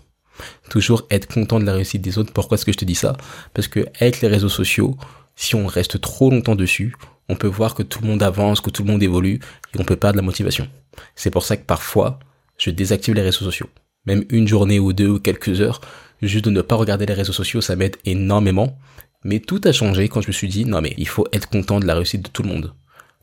Toujours 0.69 1.07
être 1.09 1.27
content 1.27 1.59
de 1.59 1.65
la 1.65 1.73
réussite 1.73 2.01
des 2.01 2.17
autres. 2.17 2.33
Pourquoi 2.33 2.55
est-ce 2.55 2.65
que 2.65 2.71
je 2.71 2.77
te 2.77 2.85
dis 2.85 2.95
ça? 2.95 3.15
Parce 3.53 3.67
que 3.67 3.85
avec 3.99 4.21
les 4.21 4.27
réseaux 4.27 4.49
sociaux, 4.49 4.97
si 5.35 5.55
on 5.55 5.67
reste 5.67 6.01
trop 6.01 6.29
longtemps 6.29 6.55
dessus, 6.55 6.95
on 7.29 7.35
peut 7.35 7.47
voir 7.47 7.75
que 7.75 7.83
tout 7.83 8.01
le 8.01 8.07
monde 8.07 8.23
avance, 8.23 8.61
que 8.61 8.69
tout 8.69 8.83
le 8.83 8.91
monde 8.91 9.03
évolue, 9.03 9.39
et 9.73 9.79
on 9.79 9.83
peut 9.83 9.95
perdre 9.95 10.17
la 10.17 10.23
motivation. 10.23 10.67
C'est 11.15 11.31
pour 11.31 11.43
ça 11.43 11.57
que 11.57 11.65
parfois, 11.65 12.19
je 12.57 12.69
désactive 12.69 13.13
les 13.13 13.21
réseaux 13.21 13.45
sociaux. 13.45 13.69
Même 14.07 14.25
une 14.29 14.47
journée 14.47 14.79
ou 14.79 14.93
deux 14.93 15.09
ou 15.09 15.19
quelques 15.19 15.61
heures, 15.61 15.81
juste 16.21 16.45
de 16.45 16.49
ne 16.49 16.61
pas 16.61 16.75
regarder 16.75 17.05
les 17.05 17.13
réseaux 17.13 17.33
sociaux, 17.33 17.61
ça 17.61 17.75
m'aide 17.75 17.97
énormément. 18.05 18.79
Mais 19.23 19.39
tout 19.39 19.61
a 19.65 19.71
changé 19.71 20.07
quand 20.07 20.21
je 20.21 20.27
me 20.27 20.33
suis 20.33 20.47
dit, 20.47 20.65
non 20.65 20.81
mais 20.81 20.95
il 20.97 21.07
faut 21.07 21.27
être 21.33 21.49
content 21.49 21.79
de 21.79 21.85
la 21.85 21.95
réussite 21.95 22.23
de 22.23 22.29
tout 22.29 22.43
le 22.43 22.49
monde. 22.49 22.73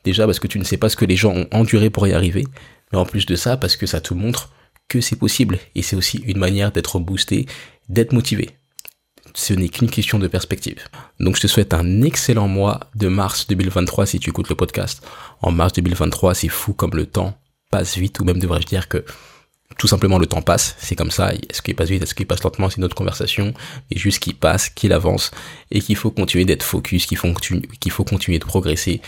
Déjà 0.05 0.27
parce 0.27 0.39
que 0.39 0.47
tu 0.47 0.59
ne 0.59 0.65
sais 0.65 0.77
pas 0.77 0.91
ce 0.91 0.97
que 0.97 1.07
les 1.07 1.17
gens 1.17 1.35
ont 1.35 1.49
enduré 1.51 1.89
pour 1.89 2.07
y 2.07 2.13
arriver, 2.13 2.45
mais 2.93 2.99
en 2.99 3.07
plus 3.07 3.25
de 3.27 3.37
ça, 3.37 3.57
parce 3.57 3.77
que 3.77 3.87
ça 3.87 4.01
te 4.01 4.13
montre 4.13 4.51
que 4.89 5.01
c'est 5.01 5.17
possible. 5.17 5.59
Et 5.75 5.83
c'est 5.83 5.97
aussi 5.97 6.19
une 6.27 6.39
manière 6.39 6.73
d'être 6.73 6.99
boosté, 6.99 7.47
d'être 7.89 8.13
motivé. 8.13 8.51
Ce 9.35 9.55
n'est 9.55 9.71
qu'une 9.71 9.91
question 9.91 10.19
de 10.19 10.29
perspective. 10.29 10.85
Donc 11.19 11.37
je 11.37 11.41
te 11.41 11.47
souhaite 11.47 11.73
un 11.75 12.03
excellent 12.03 12.47
mois 12.47 12.81
de 12.95 13.09
mars 13.09 13.47
2023 13.47 14.07
si 14.07 14.21
tu 14.21 14.31
écoutes 14.31 14.51
le 14.51 14.55
podcast. 14.55 15.05
En 15.41 15.51
mars 15.51 15.73
2023, 15.73 16.35
c'est 16.35 16.49
fou 16.49 16.75
comme 16.75 16.95
le 16.95 17.07
temps 17.07 17.37
passe 17.71 17.97
vite, 17.97 18.21
ou 18.21 18.25
même 18.25 18.39
devrais-je 18.39 18.67
dire 18.67 18.89
que 18.89 19.05
tout 19.79 19.89
simplement 19.89 20.19
le 20.19 20.27
temps 20.27 20.43
passe, 20.43 20.77
c'est 20.79 20.95
comme 20.95 21.11
ça, 21.11 21.33
est-ce 21.35 21.63
qu'il 21.63 21.75
passe 21.75 21.89
vite, 21.89 22.03
est-ce 22.03 22.15
qu'il 22.15 22.27
passe 22.27 22.43
lentement, 22.43 22.71
c'est 22.71 22.77
une 22.77 22.85
autre 22.85 22.95
conversation, 22.95 23.55
et 23.91 23.99
juste 23.99 24.21
qu'il 24.21 24.37
passe, 24.37 24.69
qu'il 24.69 24.93
avance, 24.93 25.31
et 25.71 25.81
qu'il 25.81 25.97
faut 25.97 26.11
continuer 26.11 26.45
d'être 26.45 26.63
focus, 26.63 27.07
qu'il 27.07 27.19
faut, 27.19 27.33
faut 27.91 28.05
continuer 28.05 28.39
de 28.39 28.45
progresser 28.45 29.01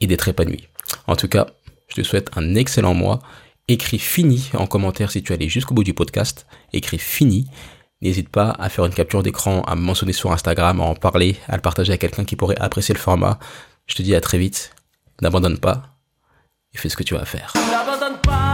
et 0.00 0.06
d'être 0.06 0.28
épanoui. 0.28 0.68
En 1.06 1.16
tout 1.16 1.28
cas, 1.28 1.46
je 1.88 1.96
te 1.96 2.02
souhaite 2.02 2.30
un 2.36 2.54
excellent 2.54 2.94
mois, 2.94 3.20
écris 3.68 3.98
fini 3.98 4.50
en 4.54 4.66
commentaire 4.66 5.10
si 5.10 5.22
tu 5.22 5.32
es 5.32 5.36
allé 5.36 5.48
jusqu'au 5.48 5.74
bout 5.74 5.84
du 5.84 5.94
podcast, 5.94 6.46
écris 6.72 6.98
fini, 6.98 7.46
n'hésite 8.02 8.28
pas 8.28 8.54
à 8.58 8.68
faire 8.68 8.84
une 8.84 8.94
capture 8.94 9.22
d'écran, 9.22 9.62
à 9.62 9.76
me 9.76 9.80
mentionner 9.80 10.12
sur 10.12 10.30
Instagram, 10.32 10.80
à 10.80 10.84
en 10.84 10.94
parler, 10.94 11.36
à 11.48 11.56
le 11.56 11.62
partager 11.62 11.92
à 11.92 11.98
quelqu'un 11.98 12.24
qui 12.24 12.36
pourrait 12.36 12.58
apprécier 12.60 12.94
le 12.94 13.00
format. 13.00 13.38
Je 13.86 13.94
te 13.94 14.02
dis 14.02 14.14
à 14.14 14.20
très 14.20 14.38
vite, 14.38 14.72
n'abandonne 15.22 15.58
pas, 15.58 15.96
et 16.74 16.78
fais 16.78 16.88
ce 16.88 16.96
que 16.96 17.02
tu 17.02 17.14
vas 17.14 17.24
faire. 17.24 17.52
N'abandonne 17.70 18.20
pas 18.20 18.45